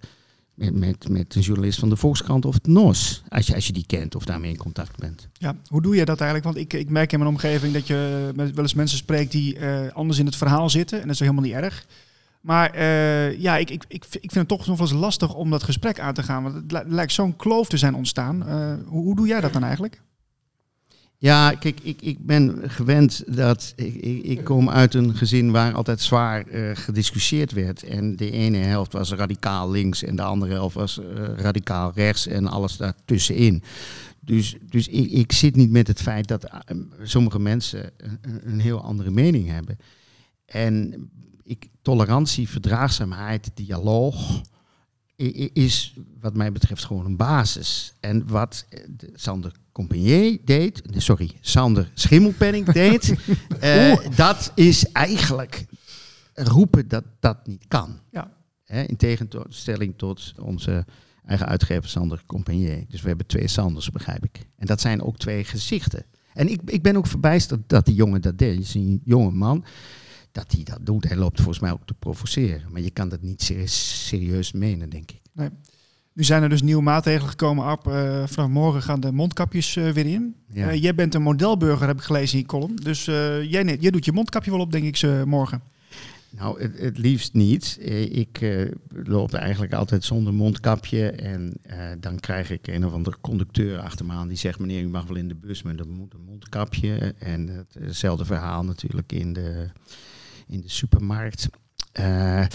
met, 0.57 0.75
met, 0.75 1.09
met 1.09 1.35
een 1.35 1.41
journalist 1.41 1.79
van 1.79 1.89
de 1.89 1.97
Volkskrant 1.97 2.45
of 2.45 2.55
het 2.55 2.67
NOS. 2.67 3.23
Als 3.29 3.47
je, 3.47 3.55
als 3.55 3.67
je 3.67 3.73
die 3.73 3.87
kent 3.87 4.15
of 4.15 4.25
daarmee 4.25 4.51
in 4.51 4.57
contact 4.57 4.99
bent. 4.99 5.29
Ja, 5.33 5.57
hoe 5.69 5.83
doe 5.83 5.97
je 5.97 6.05
dat 6.05 6.21
eigenlijk? 6.21 6.55
Want 6.55 6.67
ik, 6.67 6.81
ik 6.81 6.91
merk 6.91 7.13
in 7.13 7.19
mijn 7.19 7.31
omgeving 7.31 7.73
dat 7.73 7.87
je 7.87 8.31
met 8.35 8.55
wel 8.55 8.65
eens 8.65 8.75
mensen 8.75 8.99
spreekt 8.99 9.33
die 9.33 9.59
eh, 9.59 9.93
anders 9.93 10.19
in 10.19 10.27
het 10.27 10.37
verhaal 10.37 10.71
zitten. 10.71 10.99
En 11.01 11.05
dat 11.05 11.15
is 11.15 11.21
helemaal 11.21 11.43
niet 11.43 11.53
erg. 11.53 11.87
Maar 12.41 12.71
eh, 12.71 13.41
ja, 13.41 13.57
ik, 13.57 13.71
ik, 13.71 13.85
ik, 13.89 14.05
ik 14.11 14.33
vind 14.33 14.35
het 14.35 14.49
toch 14.49 14.67
nog 14.67 14.79
wel 14.79 14.89
eens 14.89 14.97
lastig 14.97 15.35
om 15.35 15.51
dat 15.51 15.63
gesprek 15.63 16.01
aan 16.01 16.15
te 16.15 16.23
gaan. 16.23 16.43
Want 16.43 16.55
het 16.55 16.73
li- 16.73 16.95
lijkt 16.95 17.13
zo'n 17.13 17.37
kloof 17.37 17.69
te 17.69 17.77
zijn 17.77 17.95
ontstaan. 17.95 18.47
Eh, 18.47 18.75
hoe, 18.87 19.03
hoe 19.03 19.17
doe 19.17 19.27
jij 19.27 19.41
dat 19.41 19.53
dan 19.53 19.63
eigenlijk? 19.63 20.03
Ja, 21.19 21.51
kijk, 21.51 21.81
ik, 21.81 22.03
ik 22.03 22.27
ben 22.27 22.71
gewend 22.71 23.37
dat. 23.37 23.73
Ik, 23.77 23.95
ik, 24.23 24.45
kom 24.45 24.71
uit 24.71 24.95
een 24.95 25.15
gezin 25.15 25.51
waar 25.51 25.75
altijd 25.75 26.01
zwaar 26.01 26.47
eh, 26.47 26.71
gediscussieerd 26.75 27.53
werd. 27.53 27.83
En 27.83 28.17
de 28.17 28.31
ene 28.31 28.59
helft 28.59 28.93
was 28.93 29.13
radicaal 29.13 29.71
links 29.71 30.03
en 30.03 30.17
de 30.17 30.23
andere 30.23 30.53
helft 30.53 30.75
was 30.75 30.99
eh, 30.99 31.05
radicaal 31.37 31.93
rechts 31.95 32.27
en 32.27 32.47
alles 32.47 32.77
daartussenin. 32.77 33.63
Dus, 34.21 34.57
dus 34.69 34.89
ik, 34.89 35.11
ik 35.11 35.33
zit 35.33 35.57
niet 35.57 35.71
met 35.71 35.87
het 35.87 36.03
feit 36.03 36.29
dat 36.29 36.45
eh, 36.45 36.77
sommige 37.03 37.39
mensen 37.39 37.91
een, 37.97 38.41
een 38.45 38.61
heel 38.61 38.81
andere 38.81 39.11
mening 39.11 39.49
hebben. 39.49 39.79
En 40.47 41.09
ik, 41.43 41.69
tolerantie, 41.83 42.49
verdraagzaamheid, 42.49 43.51
dialoog 43.55 44.43
is 45.53 45.95
wat 46.21 46.35
mij 46.35 46.53
betreft 46.53 46.85
gewoon 46.85 47.05
een 47.05 47.17
basis. 47.17 47.95
En 48.01 48.27
wat 48.29 48.67
eh, 48.69 48.81
de- 48.97 49.11
Sander 49.15 49.53
Compagnie 49.73 50.43
deed, 50.45 50.83
sorry, 50.97 51.31
Sander 51.41 51.91
Schimmelpenning 51.95 52.67
deed, 52.83 53.15
eh, 53.61 53.97
dat 54.17 54.53
is 54.55 54.93
eigenlijk 54.93 55.67
roepen 56.35 56.89
dat 56.89 57.05
dat 57.21 57.47
niet 57.47 57.65
kan. 57.69 58.01
Ja. 58.11 58.33
Hè, 58.65 58.83
in 58.83 58.97
tegenstelling 58.97 59.95
tot 59.97 60.35
onze 60.41 60.85
eigen 61.25 61.47
uitgever 61.47 61.89
Sander 61.89 62.23
Compagnie. 62.27 62.87
Dus 62.89 63.01
we 63.03 63.09
hebben 63.09 63.27
twee 63.27 63.49
Sanders, 63.49 63.91
begrijp 63.91 64.25
ik. 64.25 64.47
En 64.57 64.67
dat 64.67 64.81
zijn 64.81 65.03
ook 65.03 65.19
twee 65.19 65.45
gezichten. 65.45 66.05
En 66.33 66.49
ik, 66.49 66.61
ik 66.65 66.83
ben 66.83 66.97
ook 66.97 67.07
verbijsterd 67.07 67.61
dat 67.69 67.85
die 67.87 67.95
jongen 67.95 68.21
dat 68.21 68.39
deed. 68.39 68.55
Het 68.57 68.65
is 68.65 68.75
een 68.75 69.01
jonge 69.05 69.31
man 69.31 69.65
dat 70.37 70.53
hij 70.53 70.63
dat 70.65 70.79
doet. 70.83 71.09
Hij 71.09 71.17
loopt 71.17 71.37
volgens 71.37 71.59
mij 71.61 71.73
ook 71.73 71.87
te 71.87 71.95
provoceren. 71.95 72.63
Maar 72.73 72.81
je 72.81 72.91
kan 72.91 73.09
dat 73.09 73.23
niet 73.23 73.43
ser- 73.43 73.69
serieus 73.69 74.53
menen, 74.53 74.91
denk 74.91 75.11
ik. 75.11 75.21
Nu 76.13 76.25
zijn 76.25 76.43
er 76.43 76.49
dus 76.49 76.63
nieuwe 76.63 76.83
maatregelen 76.83 77.29
gekomen, 77.31 77.65
Ab. 77.65 77.87
Eh, 77.87 78.27
vanaf 78.27 78.51
morgen 78.51 78.83
gaan 78.83 79.01
de 79.01 79.13
mondkapjes 79.13 79.77
eh, 79.77 79.91
weer 79.91 80.07
in. 80.07 80.35
Ja. 80.53 80.69
Eh, 80.71 80.83
jij 80.83 80.95
bent 80.95 81.15
een 81.15 81.23
modelburger, 81.23 81.87
heb 81.87 81.97
ik 81.97 82.03
gelezen 82.03 82.35
in 82.35 82.41
je 82.41 82.47
column. 82.47 82.77
Dus 82.77 83.05
jij, 83.05 83.77
jij 83.81 83.91
doet 83.91 84.05
je 84.05 84.13
mondkapje 84.13 84.51
wel 84.51 84.61
op, 84.61 84.73
denk 84.73 84.85
ik, 84.85 84.97
ze 84.97 85.23
morgen. 85.27 85.63
Nou, 86.31 86.61
het, 86.63 86.79
het 86.79 86.99
liefst 86.99 87.33
niet. 87.35 87.79
Ik 88.11 88.41
eh, 88.41 88.71
loop 88.89 89.33
eigenlijk 89.35 89.73
altijd 89.73 90.05
zonder 90.05 90.35
mondkapje. 90.35 91.11
En 91.11 91.53
dan 92.01 92.21
krijg 92.21 92.51
ik 92.51 92.67
een 92.67 92.87
of 92.87 92.93
andere 92.93 93.17
conducteur 93.21 93.79
achter 93.79 94.07
me 94.07 94.13
aan 94.13 94.29
die 94.29 94.37
zegt: 94.37 94.59
Meneer, 94.59 94.83
u 94.83 94.89
mag 94.89 95.07
wel 95.07 95.17
in 95.17 95.29
de 95.29 95.35
bus, 95.35 95.63
maar 95.63 95.77
dan 95.77 95.89
moet 95.89 96.15
een 96.15 96.25
mondkapje. 96.27 97.15
En 97.19 97.49
het- 97.49 97.77
hetzelfde 97.79 98.25
verhaal 98.25 98.65
natuurlijk 98.65 99.13
in 99.13 99.33
de, 99.33 99.67
in 100.49 100.61
de 100.61 100.71
supermarkt. 100.71 101.49
Eh, 101.93 102.47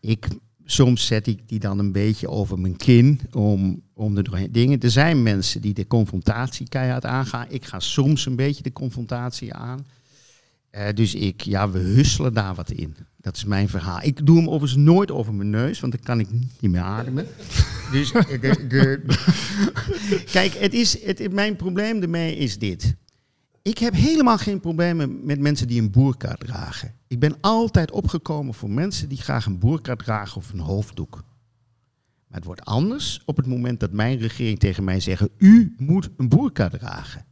ik, 0.00 0.26
soms 0.64 1.06
zet 1.06 1.26
ik 1.26 1.48
die 1.48 1.58
dan 1.58 1.78
een 1.78 1.92
beetje 1.92 2.28
over 2.28 2.58
mijn 2.58 2.76
kin 2.76 3.20
om, 3.32 3.82
om 3.94 4.16
er 4.16 4.24
doorheen 4.24 4.52
dingen. 4.52 4.80
Er 4.80 4.90
zijn 4.90 5.22
mensen 5.22 5.60
die 5.60 5.74
de 5.74 5.86
confrontatie 5.86 6.68
keihard 6.68 7.04
aangaan. 7.04 7.46
Ik 7.48 7.64
ga 7.64 7.80
soms 7.80 8.26
een 8.26 8.36
beetje 8.36 8.62
de 8.62 8.72
confrontatie 8.72 9.54
aan. 9.54 9.86
Eh, 10.70 10.88
dus 10.94 11.14
ik, 11.14 11.40
ja, 11.40 11.70
we 11.70 11.78
husselen 11.78 12.34
daar 12.34 12.54
wat 12.54 12.70
in. 12.70 12.96
Dat 13.20 13.36
is 13.36 13.44
mijn 13.44 13.68
verhaal. 13.68 13.98
Ik 14.02 14.26
doe 14.26 14.36
hem 14.36 14.48
overigens 14.48 14.82
nooit 14.84 15.10
over 15.10 15.34
mijn 15.34 15.50
neus, 15.50 15.80
want 15.80 15.92
dan 15.92 16.02
kan 16.02 16.20
ik 16.20 16.28
niet 16.60 16.70
meer 16.70 16.80
ademen. 16.80 17.26
dus 17.92 18.12
de, 18.12 18.66
de, 18.68 19.02
kijk, 20.32 20.54
het 20.54 20.74
is, 20.74 21.04
het, 21.04 21.32
mijn 21.32 21.56
probleem 21.56 22.02
ermee 22.02 22.36
is 22.36 22.58
dit. 22.58 22.94
Ik 23.64 23.78
heb 23.78 23.94
helemaal 23.94 24.38
geen 24.38 24.60
problemen 24.60 25.24
met 25.24 25.40
mensen 25.40 25.68
die 25.68 25.80
een 25.80 25.90
boerka 25.90 26.34
dragen. 26.34 26.94
Ik 27.06 27.18
ben 27.18 27.36
altijd 27.40 27.90
opgekomen 27.90 28.54
voor 28.54 28.70
mensen 28.70 29.08
die 29.08 29.18
graag 29.18 29.46
een 29.46 29.58
boerka 29.58 29.96
dragen 29.96 30.36
of 30.36 30.52
een 30.52 30.58
hoofddoek. 30.58 31.24
Maar 32.26 32.38
het 32.38 32.44
wordt 32.44 32.64
anders 32.64 33.22
op 33.24 33.36
het 33.36 33.46
moment 33.46 33.80
dat 33.80 33.92
mijn 33.92 34.18
regering 34.18 34.58
tegen 34.58 34.84
mij 34.84 35.00
zegt: 35.00 35.28
U 35.38 35.74
moet 35.78 36.10
een 36.16 36.28
boerka 36.28 36.68
dragen. 36.68 37.24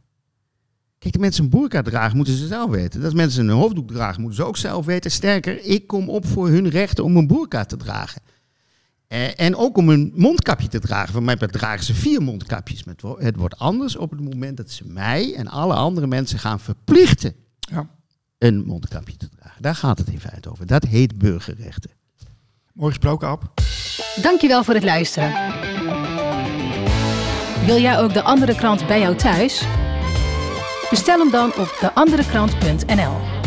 Kijk, 0.97 1.13
de 1.13 1.19
mensen 1.19 1.43
een 1.43 1.49
boerka 1.49 1.81
dragen, 1.81 2.15
moeten 2.15 2.37
ze 2.37 2.47
zelf 2.47 2.69
weten. 2.69 3.01
Dat 3.01 3.13
mensen 3.13 3.47
een 3.47 3.55
hoofddoek 3.55 3.91
dragen, 3.91 4.21
moeten 4.21 4.39
ze 4.39 4.47
ook 4.47 4.57
zelf 4.57 4.85
weten. 4.85 5.11
Sterker, 5.11 5.63
ik 5.63 5.87
kom 5.87 6.09
op 6.09 6.25
voor 6.25 6.47
hun 6.47 6.69
rechten 6.69 7.03
om 7.03 7.17
een 7.17 7.27
boerka 7.27 7.65
te 7.65 7.77
dragen. 7.77 8.21
Eh, 9.13 9.39
en 9.39 9.55
ook 9.55 9.77
om 9.77 9.89
een 9.89 10.11
mondkapje 10.15 10.67
te 10.67 10.79
dragen. 10.79 11.13
Van 11.13 11.23
mij 11.23 11.35
dragen 11.35 11.85
ze 11.85 11.93
vier 11.93 12.21
mondkapjes. 12.21 12.83
Het 13.17 13.35
wordt 13.35 13.57
anders 13.57 13.95
op 13.95 14.09
het 14.11 14.19
moment 14.21 14.57
dat 14.57 14.71
ze 14.71 14.83
mij 14.87 15.33
en 15.35 15.47
alle 15.47 15.73
andere 15.73 16.07
mensen 16.07 16.39
gaan 16.39 16.59
verplichten 16.59 17.35
Ja. 17.59 17.87
een 18.37 18.63
mondkapje 18.65 19.17
te 19.17 19.29
dragen. 19.29 19.61
Daar 19.61 19.75
gaat 19.75 19.97
het 19.97 20.07
in 20.07 20.19
feite 20.19 20.51
over. 20.51 20.65
Dat 20.65 20.83
heet 20.83 21.17
burgerrechten. 21.17 21.91
Mooi 22.73 22.89
gesproken, 22.89 23.27
Ab. 23.27 23.53
Dankjewel 24.21 24.63
voor 24.63 24.73
het 24.73 24.83
luisteren. 24.83 25.31
Wil 27.65 27.81
jij 27.81 27.99
ook 27.99 28.13
de 28.13 28.23
andere 28.23 28.55
krant 28.55 28.87
bij 28.87 28.99
jou 28.99 29.15
thuis? 29.15 29.63
Bestel 30.89 31.19
hem 31.19 31.31
dan 31.31 31.53
op 31.55 31.77
deanderekrant.nl. 31.79 33.42